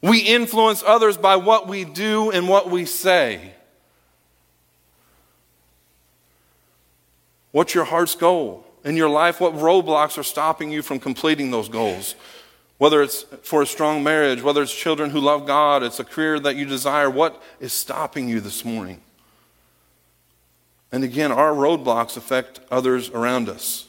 We 0.00 0.20
influence 0.20 0.82
others 0.86 1.16
by 1.16 1.36
what 1.36 1.66
we 1.66 1.84
do 1.84 2.30
and 2.30 2.48
what 2.48 2.70
we 2.70 2.84
say. 2.84 3.52
What's 7.50 7.74
your 7.74 7.84
heart's 7.84 8.14
goal 8.14 8.64
in 8.84 8.96
your 8.96 9.08
life? 9.08 9.40
What 9.40 9.54
roadblocks 9.54 10.16
are 10.18 10.22
stopping 10.22 10.70
you 10.70 10.82
from 10.82 11.00
completing 11.00 11.50
those 11.50 11.68
goals? 11.68 12.14
Whether 12.76 13.02
it's 13.02 13.24
for 13.42 13.62
a 13.62 13.66
strong 13.66 14.04
marriage, 14.04 14.40
whether 14.40 14.62
it's 14.62 14.74
children 14.74 15.10
who 15.10 15.18
love 15.18 15.46
God, 15.46 15.82
it's 15.82 15.98
a 15.98 16.04
career 16.04 16.38
that 16.38 16.54
you 16.54 16.64
desire, 16.64 17.10
what 17.10 17.42
is 17.58 17.72
stopping 17.72 18.28
you 18.28 18.38
this 18.38 18.64
morning? 18.64 19.00
And 20.92 21.02
again, 21.02 21.32
our 21.32 21.50
roadblocks 21.52 22.16
affect 22.16 22.60
others 22.70 23.10
around 23.10 23.48
us. 23.48 23.88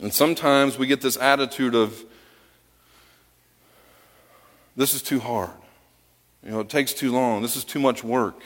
And 0.00 0.14
sometimes 0.14 0.78
we 0.78 0.86
get 0.86 1.00
this 1.00 1.16
attitude 1.16 1.74
of, 1.74 2.04
this 4.76 4.94
is 4.94 5.02
too 5.02 5.20
hard. 5.20 5.50
You 6.44 6.50
know, 6.50 6.60
it 6.60 6.68
takes 6.68 6.92
too 6.92 7.12
long. 7.12 7.42
This 7.42 7.56
is 7.56 7.64
too 7.64 7.80
much 7.80 8.04
work. 8.04 8.40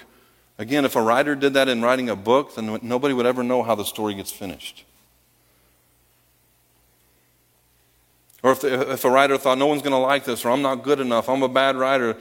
Again, 0.58 0.84
if 0.84 0.96
a 0.96 1.02
writer 1.02 1.34
did 1.34 1.54
that 1.54 1.68
in 1.68 1.82
writing 1.82 2.08
a 2.08 2.16
book, 2.16 2.54
then 2.54 2.78
nobody 2.82 3.14
would 3.14 3.26
ever 3.26 3.42
know 3.42 3.62
how 3.62 3.74
the 3.74 3.84
story 3.84 4.14
gets 4.14 4.32
finished. 4.32 4.84
Or 8.42 8.52
if, 8.52 8.60
the, 8.60 8.92
if 8.92 9.04
a 9.04 9.10
writer 9.10 9.36
thought, 9.36 9.58
no 9.58 9.66
one's 9.66 9.82
going 9.82 9.92
to 9.92 9.98
like 9.98 10.24
this, 10.24 10.44
or 10.44 10.50
I'm 10.50 10.62
not 10.62 10.82
good 10.82 11.00
enough, 11.00 11.28
I'm 11.28 11.42
a 11.42 11.48
bad 11.48 11.76
writer, 11.76 12.16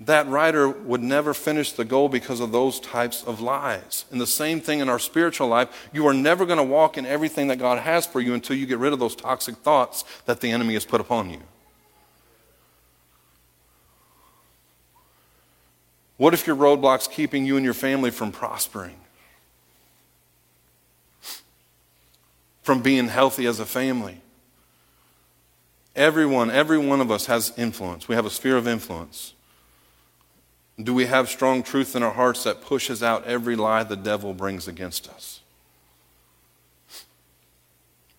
that 0.00 0.28
writer 0.28 0.68
would 0.68 1.02
never 1.02 1.34
finish 1.34 1.72
the 1.72 1.84
goal 1.84 2.08
because 2.08 2.40
of 2.40 2.52
those 2.52 2.80
types 2.80 3.22
of 3.24 3.40
lies. 3.40 4.04
And 4.10 4.20
the 4.20 4.26
same 4.26 4.60
thing 4.60 4.80
in 4.80 4.88
our 4.88 4.98
spiritual 4.98 5.48
life. 5.48 5.88
You 5.92 6.06
are 6.06 6.14
never 6.14 6.46
going 6.46 6.58
to 6.58 6.64
walk 6.64 6.98
in 6.98 7.06
everything 7.06 7.48
that 7.48 7.58
God 7.58 7.78
has 7.78 8.06
for 8.06 8.20
you 8.20 8.34
until 8.34 8.56
you 8.56 8.66
get 8.66 8.78
rid 8.78 8.92
of 8.92 8.98
those 8.98 9.16
toxic 9.16 9.56
thoughts 9.56 10.04
that 10.26 10.40
the 10.40 10.50
enemy 10.50 10.74
has 10.74 10.84
put 10.84 11.00
upon 11.00 11.30
you. 11.30 11.40
What 16.16 16.34
if 16.34 16.46
your 16.46 16.56
roadblock's 16.56 17.08
keeping 17.08 17.44
you 17.44 17.56
and 17.56 17.64
your 17.64 17.74
family 17.74 18.10
from 18.10 18.30
prospering? 18.30 18.96
From 22.62 22.82
being 22.82 23.08
healthy 23.08 23.46
as 23.46 23.60
a 23.60 23.66
family? 23.66 24.20
Everyone, 25.96 26.50
every 26.50 26.78
one 26.78 27.00
of 27.00 27.10
us 27.10 27.26
has 27.26 27.52
influence. 27.56 28.08
We 28.08 28.14
have 28.14 28.26
a 28.26 28.30
sphere 28.30 28.56
of 28.56 28.66
influence. 28.66 29.34
Do 30.82 30.92
we 30.92 31.06
have 31.06 31.28
strong 31.28 31.62
truth 31.62 31.94
in 31.94 32.02
our 32.02 32.12
hearts 32.12 32.44
that 32.44 32.60
pushes 32.60 33.02
out 33.02 33.24
every 33.26 33.54
lie 33.54 33.84
the 33.84 33.96
devil 33.96 34.34
brings 34.34 34.66
against 34.66 35.08
us? 35.08 35.40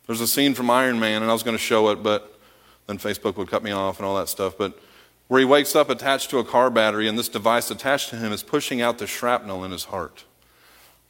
There's 0.07 0.21
a 0.21 0.27
scene 0.27 0.53
from 0.53 0.69
Iron 0.69 0.99
Man, 0.99 1.21
and 1.21 1.29
I 1.29 1.33
was 1.33 1.43
going 1.43 1.57
to 1.57 1.63
show 1.63 1.89
it, 1.89 2.03
but 2.03 2.39
then 2.87 2.97
Facebook 2.97 3.35
would 3.37 3.49
cut 3.49 3.63
me 3.63 3.71
off 3.71 3.97
and 3.97 4.05
all 4.05 4.15
that 4.17 4.29
stuff. 4.29 4.57
But 4.57 4.79
where 5.27 5.39
he 5.39 5.45
wakes 5.45 5.75
up 5.75 5.89
attached 5.89 6.29
to 6.29 6.39
a 6.39 6.43
car 6.43 6.69
battery, 6.69 7.07
and 7.07 7.17
this 7.17 7.29
device 7.29 7.71
attached 7.71 8.09
to 8.09 8.15
him 8.15 8.31
is 8.31 8.43
pushing 8.43 8.81
out 8.81 8.97
the 8.97 9.07
shrapnel 9.07 9.63
in 9.63 9.71
his 9.71 9.85
heart. 9.85 10.23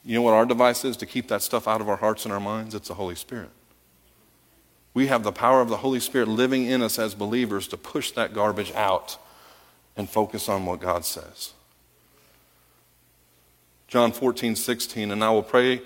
You 0.03 0.15
know 0.15 0.21
what 0.21 0.33
our 0.33 0.45
device 0.45 0.85
is 0.85 0.95
to 0.97 1.05
keep 1.05 1.27
that 1.27 1.41
stuff 1.41 1.67
out 1.67 1.81
of 1.81 1.89
our 1.89 1.97
hearts 1.97 2.25
and 2.25 2.33
our 2.33 2.39
minds? 2.39 2.75
It's 2.75 2.87
the 2.87 2.93
Holy 2.93 3.15
Spirit. 3.15 3.49
We 4.93 5.07
have 5.07 5.23
the 5.23 5.33
power 5.33 5.59
of 5.59 5.67
the 5.67 5.77
Holy 5.77 5.99
Spirit 5.99 6.29
living 6.29 6.65
in 6.65 6.81
us 6.81 6.97
as 6.97 7.15
believers 7.15 7.67
to 7.69 7.77
push 7.77 8.11
that 8.11 8.33
garbage 8.33 8.71
out 8.73 9.17
and 9.97 10.09
focus 10.09 10.47
on 10.47 10.65
what 10.65 10.79
God 10.79 11.03
says. 11.03 11.53
John 13.87 14.11
14, 14.11 14.55
16, 14.55 15.11
and 15.11 15.23
I 15.23 15.31
will 15.31 15.43
pray 15.43 15.81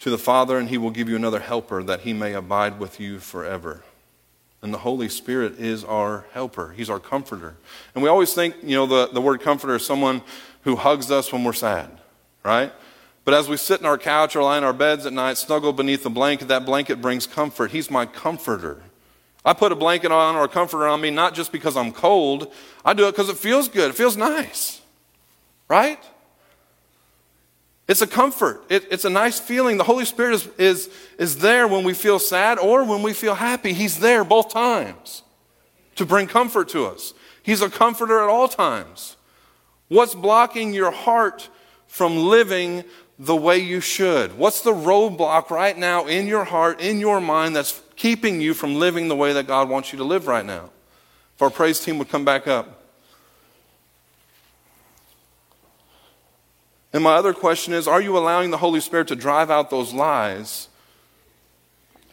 to 0.00 0.10
the 0.10 0.18
Father, 0.18 0.58
and 0.58 0.68
he 0.68 0.78
will 0.78 0.90
give 0.90 1.08
you 1.08 1.16
another 1.16 1.40
helper 1.40 1.82
that 1.82 2.00
he 2.00 2.12
may 2.12 2.34
abide 2.34 2.78
with 2.78 3.00
you 3.00 3.18
forever 3.18 3.82
And 4.62 4.72
the 4.72 4.78
Holy 4.78 5.08
Spirit 5.08 5.58
is 5.58 5.84
our 5.84 6.24
helper. 6.32 6.72
He's 6.76 6.88
our 6.88 7.00
comforter. 7.00 7.56
And 7.94 8.02
we 8.02 8.08
always 8.08 8.32
think, 8.32 8.54
you 8.62 8.76
know, 8.76 8.86
the, 8.86 9.08
the 9.12 9.20
word 9.20 9.40
comforter 9.40 9.74
is 9.74 9.84
someone 9.84 10.22
who 10.62 10.76
hugs 10.76 11.10
us 11.10 11.32
when 11.32 11.42
we're 11.42 11.52
sad, 11.52 11.90
right? 12.44 12.72
But 13.24 13.34
as 13.34 13.48
we 13.48 13.56
sit 13.56 13.80
in 13.80 13.86
our 13.86 13.98
couch 13.98 14.36
or 14.36 14.42
lie 14.42 14.58
in 14.58 14.64
our 14.64 14.72
beds 14.72 15.04
at 15.04 15.12
night, 15.12 15.36
snuggle 15.36 15.72
beneath 15.72 16.04
the 16.04 16.10
blanket, 16.10 16.48
that 16.48 16.64
blanket 16.64 17.00
brings 17.00 17.26
comfort. 17.26 17.72
He's 17.72 17.90
my 17.90 18.06
comforter. 18.06 18.82
I 19.44 19.52
put 19.52 19.72
a 19.72 19.76
blanket 19.76 20.12
on 20.12 20.36
or 20.36 20.44
a 20.44 20.48
comforter 20.48 20.86
on 20.86 21.00
me 21.00 21.10
not 21.10 21.34
just 21.34 21.50
because 21.50 21.76
I'm 21.76 21.92
cold, 21.92 22.52
I 22.84 22.92
do 22.92 23.08
it 23.08 23.12
because 23.12 23.28
it 23.28 23.36
feels 23.36 23.68
good. 23.68 23.90
It 23.90 23.94
feels 23.94 24.16
nice, 24.16 24.80
right? 25.68 25.98
It's 27.88 28.02
a 28.02 28.06
comfort. 28.06 28.64
It, 28.68 28.86
it's 28.90 29.04
a 29.04 29.10
nice 29.10 29.40
feeling. 29.40 29.76
The 29.76 29.84
Holy 29.84 30.04
Spirit 30.04 30.34
is, 30.34 30.48
is, 30.58 30.90
is 31.18 31.38
there 31.38 31.66
when 31.66 31.84
we 31.84 31.94
feel 31.94 32.18
sad 32.18 32.58
or 32.58 32.84
when 32.84 33.02
we 33.02 33.12
feel 33.12 33.34
happy. 33.34 33.72
He's 33.72 33.98
there 33.98 34.24
both 34.24 34.52
times 34.52 35.22
to 35.96 36.06
bring 36.06 36.26
comfort 36.26 36.68
to 36.70 36.86
us. 36.86 37.12
He's 37.42 37.60
a 37.60 37.68
comforter 37.68 38.22
at 38.22 38.28
all 38.28 38.48
times. 38.48 39.16
What's 39.88 40.14
blocking 40.14 40.72
your 40.72 40.92
heart 40.92 41.48
from 41.86 42.16
living 42.16 42.84
the 43.18 43.36
way 43.36 43.58
you 43.58 43.80
should? 43.80 44.38
What's 44.38 44.62
the 44.62 44.72
roadblock 44.72 45.50
right 45.50 45.76
now 45.76 46.06
in 46.06 46.26
your 46.26 46.44
heart, 46.44 46.80
in 46.80 46.98
your 46.98 47.20
mind, 47.20 47.54
that's 47.56 47.82
keeping 47.96 48.40
you 48.40 48.54
from 48.54 48.76
living 48.76 49.08
the 49.08 49.16
way 49.16 49.32
that 49.32 49.46
God 49.46 49.68
wants 49.68 49.92
you 49.92 49.98
to 49.98 50.04
live 50.04 50.26
right 50.26 50.46
now? 50.46 50.70
If 51.34 51.42
our 51.42 51.50
praise 51.50 51.80
team 51.80 51.98
would 51.98 52.08
come 52.08 52.24
back 52.24 52.46
up. 52.46 52.81
And 56.92 57.02
my 57.02 57.14
other 57.14 57.32
question 57.32 57.72
is 57.72 57.88
Are 57.88 58.00
you 58.00 58.16
allowing 58.16 58.50
the 58.50 58.58
Holy 58.58 58.80
Spirit 58.80 59.08
to 59.08 59.16
drive 59.16 59.50
out 59.50 59.70
those 59.70 59.92
lies, 59.92 60.68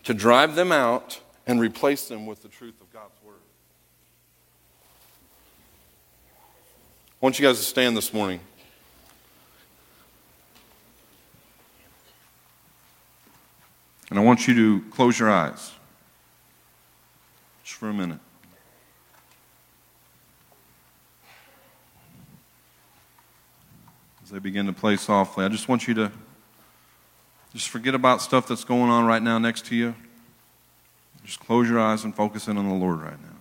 to 0.03 0.13
drive 0.13 0.55
them 0.55 0.71
out, 0.71 1.19
and 1.45 1.59
replace 1.59 2.07
them 2.07 2.25
with 2.25 2.41
the 2.41 2.47
truth 2.47 2.79
of 2.81 2.91
God's 2.93 3.21
Word? 3.23 3.35
I 7.21 7.25
want 7.25 7.39
you 7.39 7.45
guys 7.45 7.57
to 7.57 7.65
stand 7.65 7.97
this 7.97 8.13
morning. 8.13 8.39
And 14.09 14.17
I 14.17 14.23
want 14.23 14.47
you 14.47 14.55
to 14.55 14.89
close 14.89 15.19
your 15.19 15.29
eyes 15.29 15.71
just 17.63 17.77
for 17.77 17.89
a 17.89 17.93
minute. 17.93 18.19
As 24.29 24.33
they 24.33 24.37
begin 24.37 24.67
to 24.67 24.73
play 24.73 24.95
softly, 24.95 25.43
I 25.43 25.47
just 25.47 25.67
want 25.67 25.87
you 25.87 25.95
to 25.95 26.11
just 27.51 27.67
forget 27.67 27.95
about 27.95 28.21
stuff 28.21 28.47
that's 28.47 28.63
going 28.63 28.91
on 28.91 29.07
right 29.07 29.23
now 29.23 29.39
next 29.39 29.65
to 29.65 29.75
you. 29.75 29.95
Just 31.25 31.39
close 31.39 31.67
your 31.67 31.79
eyes 31.79 32.03
and 32.03 32.15
focus 32.15 32.47
in 32.47 32.55
on 32.55 32.69
the 32.69 32.75
Lord 32.75 33.01
right 33.01 33.17
now. 33.19 33.37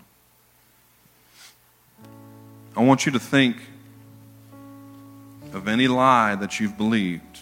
I 2.75 2.85
want 2.85 3.05
you 3.05 3.13
to 3.13 3.19
think 3.19 3.59
of 5.53 5.69
any 5.69 5.89
lie 5.89 6.37
that 6.37 6.59
you've 6.59 6.79
believed 6.79 7.41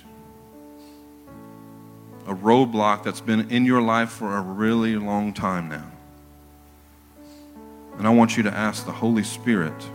a 2.26 2.34
roadblock 2.34 3.04
that's 3.04 3.20
been 3.20 3.48
in 3.52 3.64
your 3.64 3.80
life 3.80 4.10
for 4.10 4.36
a 4.36 4.40
really 4.40 4.96
long 4.96 5.32
time 5.32 5.68
now. 5.68 5.92
And 7.96 8.08
I 8.08 8.10
want 8.10 8.36
you 8.36 8.42
to 8.42 8.52
ask 8.52 8.86
the 8.86 8.90
Holy 8.90 9.22
Spirit 9.22 9.88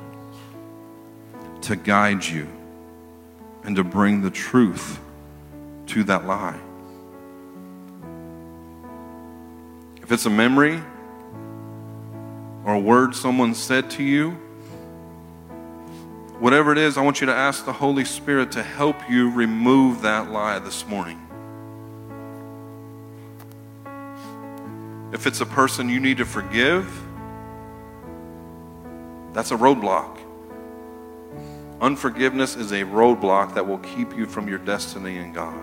to 1.64 1.76
guide 1.76 2.24
you 2.24 2.48
and 3.64 3.76
to 3.76 3.84
bring 3.84 4.22
the 4.22 4.32
truth 4.32 5.00
to 5.88 6.04
that 6.06 6.26
lie. 6.26 6.60
If 10.02 10.12
it's 10.12 10.26
a 10.26 10.30
memory 10.30 10.82
or 12.66 12.74
a 12.74 12.80
word 12.80 13.16
someone 13.16 13.54
said 13.54 13.90
to 13.92 14.04
you, 14.04 14.32
whatever 16.40 16.72
it 16.72 16.78
is, 16.78 16.98
I 16.98 17.02
want 17.02 17.22
you 17.22 17.28
to 17.28 17.34
ask 17.34 17.66
the 17.66 17.74
Holy 17.74 18.06
Spirit 18.06 18.52
to 18.54 18.64
help 18.64 19.10
you 19.10 19.30
remove 19.32 20.02
that 20.02 20.32
lie 20.32 20.60
this 20.60 20.88
morning. 20.88 21.20
If 25.14 25.28
it's 25.28 25.42
a 25.42 25.46
person 25.46 25.90
you 25.90 26.00
need 26.00 26.18
to 26.18 26.26
forgive, 26.26 26.86
that's 29.34 29.52
a 29.52 29.56
roadblock. 29.56 30.21
Unforgiveness 31.82 32.56
is 32.56 32.72
a 32.72 32.84
roadblock 32.84 33.56
that 33.56 33.68
will 33.68 33.80
keep 33.80 34.16
you 34.16 34.26
from 34.26 34.48
your 34.48 34.60
destiny 34.60 35.18
in 35.18 35.34
God. 35.34 35.62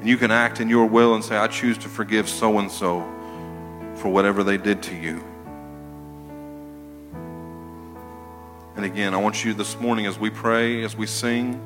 And 0.00 0.08
you 0.08 0.16
can 0.16 0.30
act 0.30 0.60
in 0.60 0.68
your 0.68 0.86
will 0.86 1.14
and 1.14 1.24
say, 1.24 1.36
I 1.36 1.46
choose 1.46 1.78
to 1.78 1.88
forgive 1.88 2.28
so 2.28 2.58
and 2.58 2.70
so 2.70 3.00
for 3.96 4.08
whatever 4.08 4.44
they 4.44 4.56
did 4.56 4.82
to 4.84 4.94
you. 4.94 5.24
And 8.76 8.84
again, 8.84 9.14
I 9.14 9.16
want 9.16 9.44
you 9.44 9.54
this 9.54 9.78
morning 9.80 10.06
as 10.06 10.18
we 10.18 10.30
pray, 10.30 10.84
as 10.84 10.96
we 10.96 11.06
sing, 11.06 11.60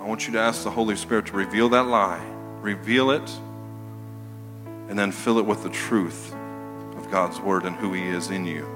I 0.00 0.06
want 0.06 0.26
you 0.26 0.32
to 0.34 0.38
ask 0.38 0.62
the 0.62 0.70
Holy 0.70 0.96
Spirit 0.96 1.26
to 1.26 1.32
reveal 1.32 1.68
that 1.70 1.86
lie 1.86 2.24
reveal 2.62 3.10
it, 3.10 3.28
and 4.88 4.98
then 4.98 5.12
fill 5.12 5.38
it 5.38 5.44
with 5.44 5.62
the 5.62 5.70
truth 5.70 6.32
of 6.96 7.10
God's 7.10 7.40
word 7.40 7.64
and 7.64 7.74
who 7.76 7.92
He 7.92 8.06
is 8.06 8.30
in 8.30 8.46
you. 8.46 8.71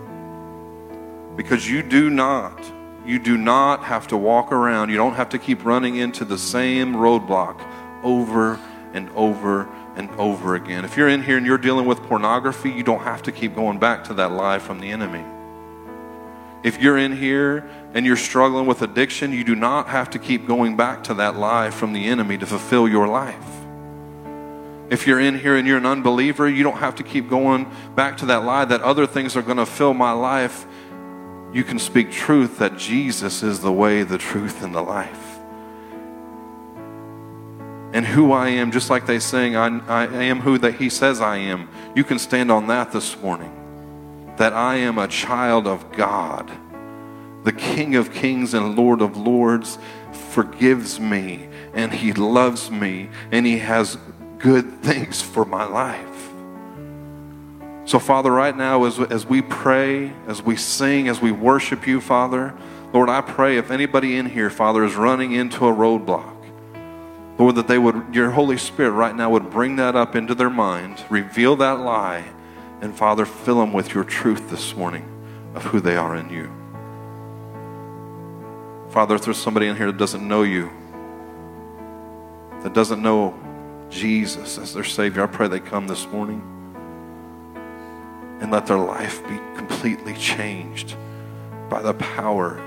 Because 1.36 1.68
you 1.68 1.82
do 1.82 2.10
not, 2.10 2.58
you 3.04 3.18
do 3.18 3.36
not 3.36 3.84
have 3.84 4.08
to 4.08 4.16
walk 4.16 4.52
around, 4.52 4.88
you 4.90 4.96
don't 4.96 5.14
have 5.14 5.28
to 5.30 5.38
keep 5.38 5.64
running 5.64 5.96
into 5.96 6.24
the 6.24 6.38
same 6.38 6.94
roadblock 6.94 7.60
over 8.02 8.58
and 8.94 9.10
over 9.10 9.68
and 9.96 10.10
over 10.12 10.54
again. 10.54 10.84
If 10.84 10.96
you're 10.96 11.08
in 11.08 11.22
here 11.22 11.36
and 11.36 11.46
you're 11.46 11.58
dealing 11.58 11.86
with 11.86 12.02
pornography, 12.02 12.70
you 12.70 12.82
don't 12.82 13.02
have 13.02 13.22
to 13.24 13.32
keep 13.32 13.54
going 13.54 13.78
back 13.78 14.04
to 14.04 14.14
that 14.14 14.32
lie 14.32 14.58
from 14.58 14.80
the 14.80 14.90
enemy. 14.90 15.24
If 16.62 16.80
you're 16.80 16.98
in 16.98 17.16
here 17.16 17.68
and 17.94 18.04
you're 18.04 18.16
struggling 18.16 18.66
with 18.66 18.82
addiction, 18.82 19.32
you 19.32 19.44
do 19.44 19.54
not 19.54 19.88
have 19.88 20.10
to 20.10 20.18
keep 20.18 20.46
going 20.46 20.76
back 20.76 21.04
to 21.04 21.14
that 21.14 21.36
lie 21.36 21.70
from 21.70 21.92
the 21.92 22.06
enemy 22.06 22.38
to 22.38 22.46
fulfill 22.46 22.88
your 22.88 23.06
life. 23.06 23.56
If 24.88 25.06
you're 25.06 25.20
in 25.20 25.38
here 25.38 25.56
and 25.56 25.66
you're 25.66 25.78
an 25.78 25.86
unbeliever, 25.86 26.48
you 26.48 26.62
don't 26.62 26.78
have 26.78 26.96
to 26.96 27.02
keep 27.02 27.28
going 27.28 27.70
back 27.94 28.16
to 28.18 28.26
that 28.26 28.44
lie 28.44 28.64
that 28.64 28.82
other 28.82 29.06
things 29.06 29.36
are 29.36 29.42
going 29.42 29.56
to 29.56 29.66
fill 29.66 29.94
my 29.94 30.12
life. 30.12 30.66
You 31.52 31.64
can 31.64 31.78
speak 31.78 32.10
truth 32.10 32.58
that 32.58 32.76
Jesus 32.76 33.42
is 33.42 33.60
the 33.60 33.72
way, 33.72 34.02
the 34.02 34.18
truth, 34.18 34.62
and 34.62 34.74
the 34.74 34.82
life. 34.82 35.38
And 37.92 38.04
who 38.04 38.32
I 38.32 38.48
am, 38.48 38.72
just 38.72 38.90
like 38.90 39.06
they 39.06 39.18
sing, 39.18 39.56
I, 39.56 39.78
I 39.88 40.24
am 40.24 40.40
who 40.40 40.58
that 40.58 40.74
He 40.74 40.90
says 40.90 41.20
I 41.20 41.38
am. 41.38 41.68
You 41.94 42.04
can 42.04 42.18
stand 42.18 42.50
on 42.50 42.66
that 42.66 42.92
this 42.92 43.16
morning. 43.20 43.52
That 44.36 44.52
I 44.52 44.76
am 44.76 44.98
a 44.98 45.08
child 45.08 45.66
of 45.66 45.92
God. 45.92 46.50
The 47.44 47.52
King 47.52 47.94
of 47.94 48.12
Kings 48.12 48.54
and 48.54 48.76
Lord 48.76 49.00
of 49.00 49.16
Lords 49.16 49.78
forgives 50.32 50.98
me 50.98 51.48
and 51.74 51.92
He 51.92 52.12
loves 52.12 52.70
me 52.70 53.08
and 53.30 53.46
He 53.46 53.58
has 53.58 53.96
good 54.38 54.82
things 54.82 55.22
for 55.22 55.44
my 55.44 55.64
life. 55.64 56.15
So, 57.86 58.00
Father, 58.00 58.32
right 58.32 58.56
now, 58.56 58.84
as, 58.84 58.98
as 58.98 59.24
we 59.24 59.42
pray, 59.42 60.12
as 60.26 60.42
we 60.42 60.56
sing, 60.56 61.06
as 61.06 61.20
we 61.20 61.30
worship 61.30 61.86
you, 61.86 62.00
Father, 62.00 62.52
Lord, 62.92 63.08
I 63.08 63.20
pray 63.20 63.58
if 63.58 63.70
anybody 63.70 64.16
in 64.16 64.26
here, 64.26 64.50
Father, 64.50 64.84
is 64.84 64.96
running 64.96 65.30
into 65.32 65.66
a 65.66 65.72
roadblock, 65.72 66.34
Lord, 67.38 67.54
that 67.54 67.68
they 67.68 67.78
would, 67.78 68.12
your 68.12 68.32
Holy 68.32 68.58
Spirit 68.58 68.90
right 68.90 69.14
now 69.14 69.30
would 69.30 69.50
bring 69.50 69.76
that 69.76 69.94
up 69.94 70.16
into 70.16 70.34
their 70.34 70.50
mind, 70.50 71.04
reveal 71.08 71.54
that 71.56 71.78
lie, 71.78 72.24
and 72.80 72.92
Father, 72.92 73.24
fill 73.24 73.60
them 73.60 73.72
with 73.72 73.94
your 73.94 74.02
truth 74.02 74.50
this 74.50 74.74
morning 74.74 75.08
of 75.54 75.62
who 75.66 75.78
they 75.78 75.96
are 75.96 76.16
in 76.16 76.28
you. 76.28 76.50
Father, 78.90 79.14
if 79.14 79.22
there's 79.22 79.38
somebody 79.38 79.68
in 79.68 79.76
here 79.76 79.86
that 79.86 79.98
doesn't 79.98 80.26
know 80.26 80.42
you, 80.42 80.72
that 82.64 82.74
doesn't 82.74 83.00
know 83.00 83.38
Jesus 83.90 84.58
as 84.58 84.74
their 84.74 84.82
Savior, 84.82 85.22
I 85.22 85.26
pray 85.26 85.46
they 85.46 85.60
come 85.60 85.86
this 85.86 86.04
morning 86.08 86.55
and 88.40 88.50
let 88.50 88.66
their 88.66 88.78
life 88.78 89.26
be 89.28 89.36
completely 89.56 90.14
changed 90.14 90.96
by 91.68 91.82
the 91.82 91.94
power 91.94 92.58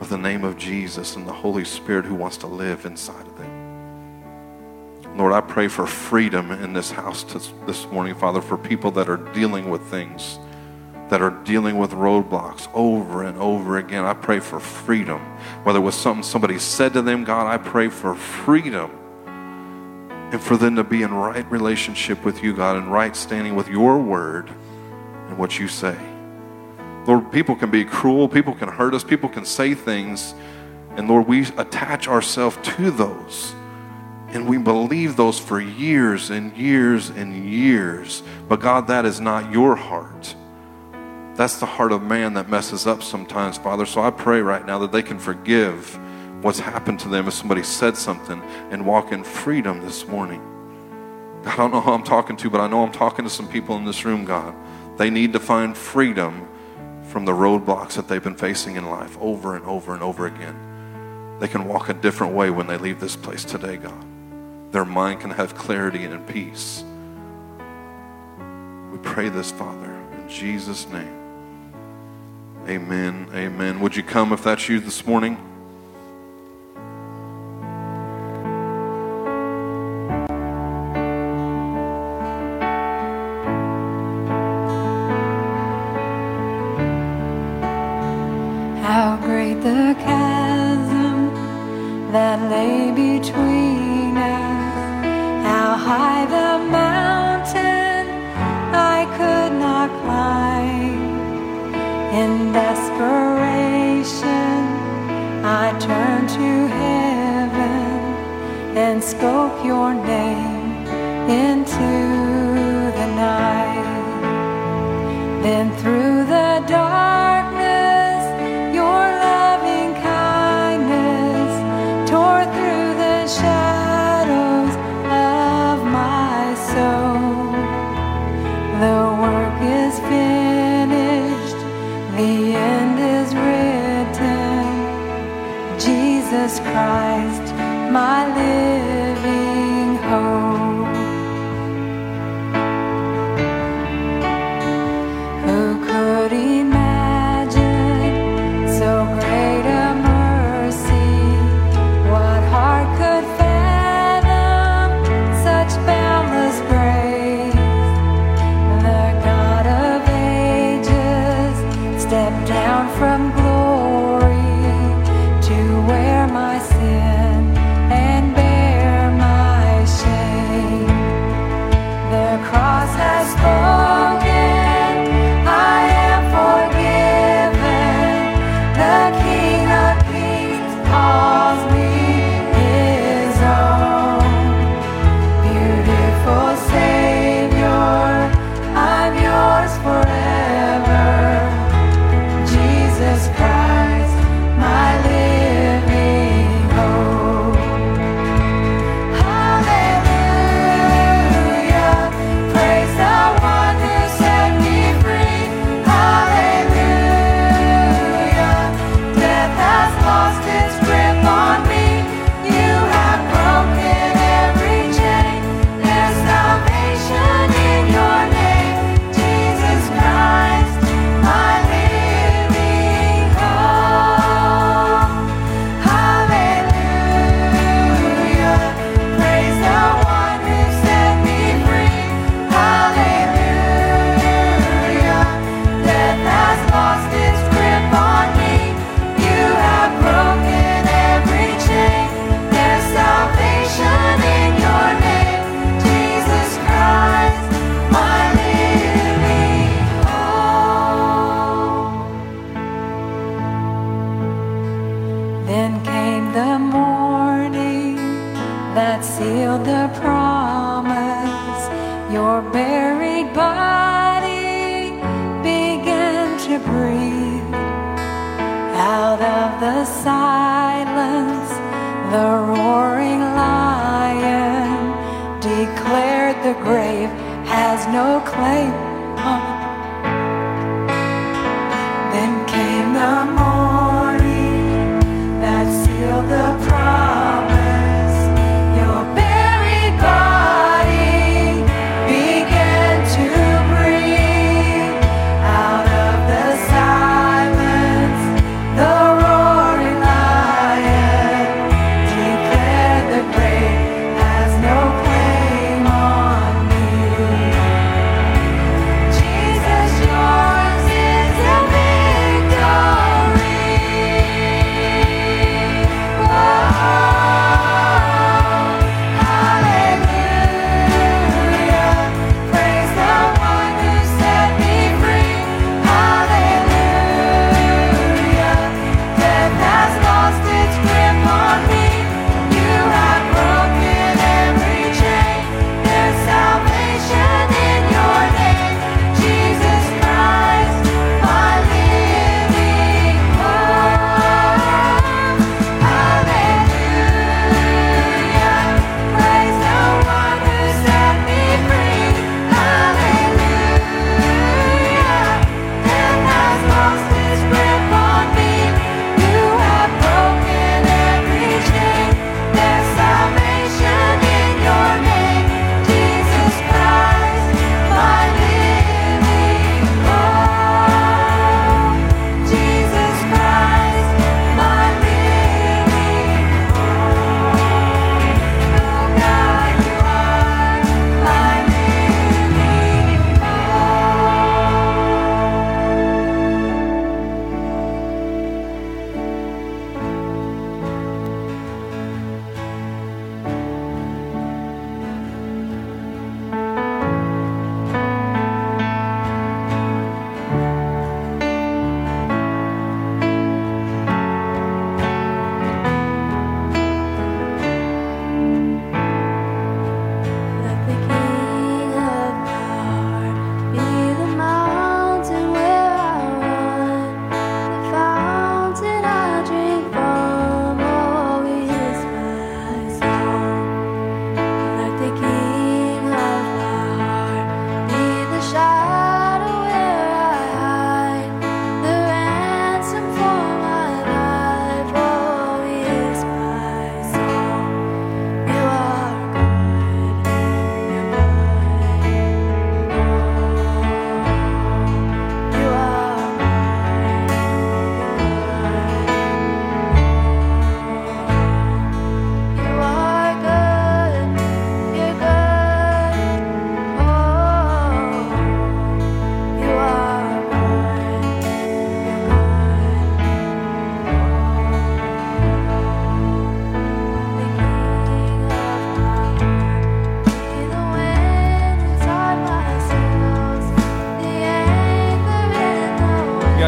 of 0.00 0.08
the 0.08 0.18
name 0.18 0.44
of 0.44 0.56
Jesus 0.56 1.16
and 1.16 1.26
the 1.26 1.32
Holy 1.32 1.64
Spirit 1.64 2.04
who 2.04 2.14
wants 2.14 2.36
to 2.38 2.46
live 2.46 2.84
inside 2.84 3.26
of 3.26 3.38
them. 3.38 5.16
Lord, 5.16 5.32
I 5.32 5.40
pray 5.40 5.68
for 5.68 5.86
freedom 5.86 6.50
in 6.50 6.72
this 6.72 6.90
house 6.90 7.22
this 7.66 7.86
morning, 7.86 8.14
Father, 8.16 8.40
for 8.40 8.58
people 8.58 8.90
that 8.92 9.08
are 9.08 9.18
dealing 9.32 9.70
with 9.70 9.82
things, 9.82 10.40
that 11.08 11.22
are 11.22 11.30
dealing 11.44 11.78
with 11.78 11.92
roadblocks 11.92 12.68
over 12.74 13.22
and 13.22 13.38
over 13.38 13.78
again. 13.78 14.04
I 14.04 14.14
pray 14.14 14.40
for 14.40 14.58
freedom. 14.58 15.20
Whether 15.62 15.78
it 15.78 15.82
was 15.82 15.94
something 15.94 16.24
somebody 16.24 16.58
said 16.58 16.94
to 16.94 17.02
them, 17.02 17.22
God, 17.22 17.46
I 17.46 17.58
pray 17.58 17.88
for 17.88 18.16
freedom 18.16 18.90
and 19.26 20.42
for 20.42 20.56
them 20.56 20.74
to 20.74 20.82
be 20.82 21.02
in 21.02 21.14
right 21.14 21.48
relationship 21.48 22.24
with 22.24 22.42
you, 22.42 22.52
God, 22.56 22.76
and 22.76 22.90
right 22.90 23.14
standing 23.14 23.54
with 23.54 23.68
your 23.68 23.98
word 23.98 24.50
and 25.28 25.38
what 25.38 25.58
you 25.58 25.68
say. 25.68 25.96
Lord, 27.06 27.30
people 27.30 27.54
can 27.54 27.70
be 27.70 27.84
cruel, 27.84 28.28
people 28.28 28.54
can 28.54 28.68
hurt 28.68 28.94
us, 28.94 29.04
people 29.04 29.28
can 29.28 29.44
say 29.44 29.74
things, 29.74 30.34
and 30.96 31.08
Lord, 31.08 31.26
we 31.26 31.42
attach 31.58 32.08
ourselves 32.08 32.56
to 32.62 32.90
those. 32.90 33.54
And 34.28 34.48
we 34.48 34.58
believe 34.58 35.16
those 35.16 35.38
for 35.38 35.60
years 35.60 36.30
and 36.30 36.56
years 36.56 37.10
and 37.10 37.48
years. 37.48 38.22
But 38.48 38.60
God, 38.60 38.88
that 38.88 39.04
is 39.04 39.20
not 39.20 39.52
your 39.52 39.76
heart. 39.76 40.34
That's 41.34 41.58
the 41.58 41.66
heart 41.66 41.92
of 41.92 42.02
man 42.02 42.34
that 42.34 42.48
messes 42.48 42.86
up 42.86 43.02
sometimes, 43.02 43.58
Father. 43.58 43.86
So 43.86 44.00
I 44.00 44.10
pray 44.10 44.40
right 44.40 44.64
now 44.64 44.78
that 44.80 44.92
they 44.92 45.02
can 45.02 45.18
forgive 45.18 45.98
what's 46.42 46.58
happened 46.58 47.00
to 47.00 47.08
them 47.08 47.26
if 47.26 47.34
somebody 47.34 47.62
said 47.62 47.96
something 47.96 48.40
and 48.70 48.84
walk 48.84 49.12
in 49.12 49.24
freedom 49.24 49.80
this 49.80 50.06
morning. 50.06 50.40
I 51.44 51.56
don't 51.56 51.70
know 51.70 51.80
who 51.80 51.92
I'm 51.92 52.04
talking 52.04 52.36
to, 52.38 52.50
but 52.50 52.60
I 52.60 52.68
know 52.68 52.82
I'm 52.82 52.92
talking 52.92 53.24
to 53.24 53.30
some 53.30 53.48
people 53.48 53.76
in 53.76 53.84
this 53.84 54.04
room, 54.04 54.24
God. 54.24 54.54
They 54.96 55.10
need 55.10 55.32
to 55.32 55.40
find 55.40 55.76
freedom 55.76 56.48
from 57.08 57.24
the 57.24 57.32
roadblocks 57.32 57.92
that 57.92 58.08
they've 58.08 58.22
been 58.22 58.36
facing 58.36 58.76
in 58.76 58.86
life 58.86 59.16
over 59.20 59.56
and 59.56 59.64
over 59.66 59.94
and 59.94 60.02
over 60.02 60.26
again. 60.26 61.38
They 61.40 61.48
can 61.48 61.66
walk 61.66 61.88
a 61.88 61.94
different 61.94 62.32
way 62.32 62.50
when 62.50 62.66
they 62.66 62.76
leave 62.76 63.00
this 63.00 63.16
place 63.16 63.44
today, 63.44 63.76
God. 63.76 64.04
Their 64.72 64.84
mind 64.84 65.20
can 65.20 65.30
have 65.30 65.54
clarity 65.54 66.04
and 66.04 66.26
peace. 66.26 66.84
We 68.90 68.98
pray 68.98 69.28
this, 69.28 69.50
Father, 69.50 69.92
in 69.92 70.28
Jesus' 70.28 70.88
name. 70.88 71.20
Amen. 72.68 73.28
Amen. 73.34 73.80
Would 73.80 73.94
you 73.94 74.02
come 74.02 74.32
if 74.32 74.42
that's 74.42 74.68
you 74.68 74.80
this 74.80 75.06
morning? 75.06 75.53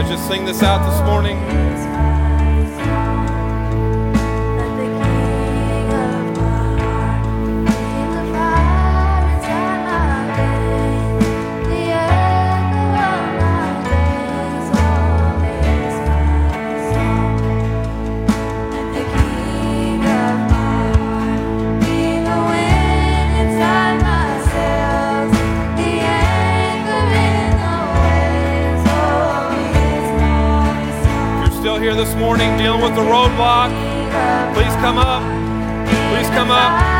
Just 0.08 0.28
sing 0.28 0.44
this 0.44 0.62
out 0.62 0.88
this 0.88 1.00
morning. 1.04 1.65
This 31.96 32.14
morning 32.14 32.58
dealing 32.58 32.82
with 32.82 32.94
the 32.94 33.00
roadblock, 33.00 33.70
please 34.52 34.74
come 34.84 34.98
up. 34.98 35.22
Please 36.12 36.28
come 36.28 36.50
up. 36.50 36.95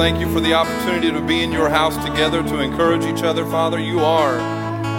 Thank 0.00 0.18
you 0.18 0.32
for 0.32 0.40
the 0.40 0.54
opportunity 0.54 1.12
to 1.12 1.20
be 1.20 1.42
in 1.42 1.52
your 1.52 1.68
house 1.68 1.94
together 2.02 2.42
to 2.42 2.58
encourage 2.58 3.04
each 3.04 3.22
other, 3.22 3.44
Father. 3.44 3.78
You 3.78 4.00
are 4.00 4.38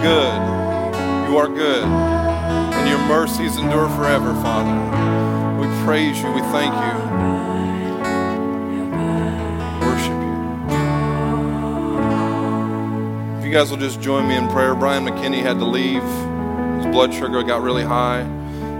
good. 0.00 1.28
You 1.28 1.36
are 1.38 1.48
good. 1.48 1.82
And 1.82 2.88
your 2.88 3.00
mercies 3.08 3.56
endure 3.56 3.88
forever, 3.96 4.32
Father. 4.34 4.70
We 5.58 5.66
praise 5.84 6.22
you. 6.22 6.30
We 6.30 6.40
thank 6.52 6.72
you. 6.72 6.94
Worship 9.84 10.22
you. 10.22 10.34
If 13.40 13.44
you 13.44 13.50
guys 13.50 13.72
will 13.72 13.78
just 13.78 14.00
join 14.00 14.28
me 14.28 14.36
in 14.36 14.46
prayer. 14.50 14.76
Brian 14.76 15.04
McKinney 15.04 15.42
had 15.42 15.58
to 15.58 15.64
leave. 15.64 16.04
His 16.76 16.86
blood 16.94 17.12
sugar 17.12 17.42
got 17.42 17.60
really 17.60 17.82
high. 17.82 18.22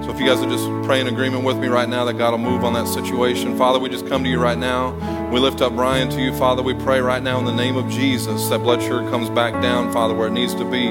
So 0.04 0.10
if 0.10 0.20
you 0.20 0.26
guys 0.26 0.38
will 0.38 0.56
just 0.56 0.68
pray 0.86 1.00
in 1.00 1.08
agreement 1.08 1.42
with 1.42 1.58
me 1.58 1.66
right 1.66 1.88
now 1.88 2.04
that 2.04 2.14
God 2.14 2.30
will 2.30 2.38
move 2.38 2.62
on 2.62 2.74
that 2.74 2.86
situation. 2.86 3.58
Father, 3.58 3.80
we 3.80 3.88
just 3.88 4.06
come 4.06 4.22
to 4.22 4.30
you 4.30 4.38
right 4.38 4.56
now. 4.56 4.92
We 5.32 5.40
lift 5.40 5.62
up 5.62 5.74
Brian 5.74 6.10
to 6.10 6.20
you, 6.20 6.30
Father. 6.34 6.62
We 6.62 6.74
pray 6.74 7.00
right 7.00 7.22
now 7.22 7.38
in 7.38 7.46
the 7.46 7.54
name 7.54 7.76
of 7.76 7.88
Jesus 7.88 8.50
that 8.50 8.58
blood 8.58 8.82
sugar 8.82 9.08
comes 9.08 9.30
back 9.30 9.54
down, 9.62 9.90
Father, 9.90 10.12
where 10.12 10.28
it 10.28 10.32
needs 10.32 10.54
to 10.56 10.70
be. 10.70 10.90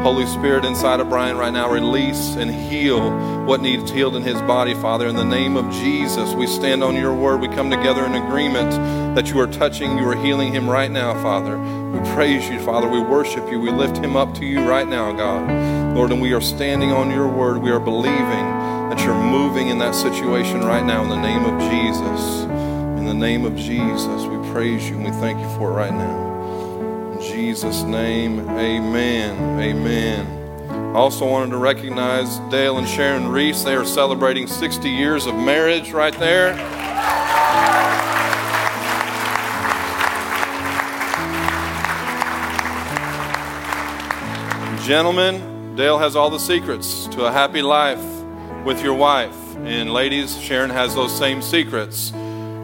Holy 0.00 0.24
Spirit 0.24 0.64
inside 0.64 0.98
of 1.00 1.10
Brian 1.10 1.36
right 1.36 1.52
now, 1.52 1.70
release 1.70 2.34
and 2.36 2.50
heal 2.50 3.10
what 3.44 3.60
needs 3.60 3.90
healed 3.90 4.16
in 4.16 4.22
his 4.22 4.40
body, 4.42 4.72
Father. 4.72 5.08
In 5.08 5.14
the 5.14 5.26
name 5.26 5.58
of 5.58 5.70
Jesus, 5.70 6.32
we 6.32 6.46
stand 6.46 6.82
on 6.82 6.96
your 6.96 7.12
word. 7.12 7.42
We 7.42 7.48
come 7.48 7.70
together 7.70 8.06
in 8.06 8.14
agreement 8.14 8.70
that 9.14 9.28
you 9.28 9.38
are 9.40 9.46
touching, 9.46 9.98
you 9.98 10.08
are 10.08 10.16
healing 10.16 10.54
him 10.54 10.70
right 10.70 10.90
now, 10.90 11.12
Father. 11.22 11.58
We 11.58 11.98
praise 12.14 12.48
you, 12.48 12.60
Father. 12.60 12.88
We 12.88 13.00
worship 13.02 13.50
you. 13.50 13.60
We 13.60 13.70
lift 13.70 13.98
him 13.98 14.16
up 14.16 14.32
to 14.36 14.46
you 14.46 14.66
right 14.66 14.88
now, 14.88 15.12
God. 15.12 15.94
Lord, 15.94 16.12
and 16.12 16.22
we 16.22 16.32
are 16.32 16.40
standing 16.40 16.92
on 16.92 17.10
your 17.10 17.28
word. 17.28 17.58
We 17.58 17.70
are 17.70 17.78
believing 17.78 18.62
that 18.88 19.00
you're 19.04 19.22
moving 19.22 19.68
in 19.68 19.76
that 19.80 19.94
situation 19.94 20.62
right 20.64 20.82
now 20.82 21.02
in 21.02 21.10
the 21.10 21.20
name 21.20 21.44
of 21.44 21.60
Jesus. 21.70 22.51
The 23.12 23.18
name 23.18 23.44
of 23.44 23.54
Jesus, 23.56 24.24
we 24.24 24.38
praise 24.52 24.88
you 24.88 24.96
and 24.96 25.04
we 25.04 25.10
thank 25.10 25.38
you 25.38 25.58
for 25.58 25.68
it 25.68 25.74
right 25.74 25.92
now. 25.92 27.12
In 27.12 27.20
Jesus' 27.20 27.82
name, 27.82 28.40
amen. 28.48 29.60
Amen. 29.60 30.26
I 30.96 30.98
also 30.98 31.28
wanted 31.28 31.50
to 31.50 31.58
recognize 31.58 32.38
Dale 32.50 32.78
and 32.78 32.88
Sharon 32.88 33.28
Reese. 33.28 33.64
They 33.64 33.74
are 33.74 33.84
celebrating 33.84 34.46
60 34.46 34.88
years 34.88 35.26
of 35.26 35.34
marriage 35.34 35.92
right 35.92 36.14
there. 36.14 36.54
Gentlemen, 44.86 45.76
Dale 45.76 45.98
has 45.98 46.16
all 46.16 46.30
the 46.30 46.38
secrets 46.38 47.08
to 47.08 47.26
a 47.26 47.30
happy 47.30 47.60
life 47.60 48.02
with 48.64 48.82
your 48.82 48.94
wife. 48.94 49.36
And 49.58 49.92
ladies, 49.92 50.40
Sharon 50.40 50.70
has 50.70 50.94
those 50.94 51.14
same 51.14 51.42
secrets 51.42 52.14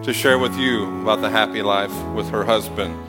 to 0.02 0.12
share 0.12 0.38
with 0.38 0.56
you 0.56 1.02
about 1.02 1.20
the 1.20 1.30
happy 1.30 1.62
life 1.62 1.94
with 2.14 2.30
her 2.30 2.44
husband. 2.44 3.07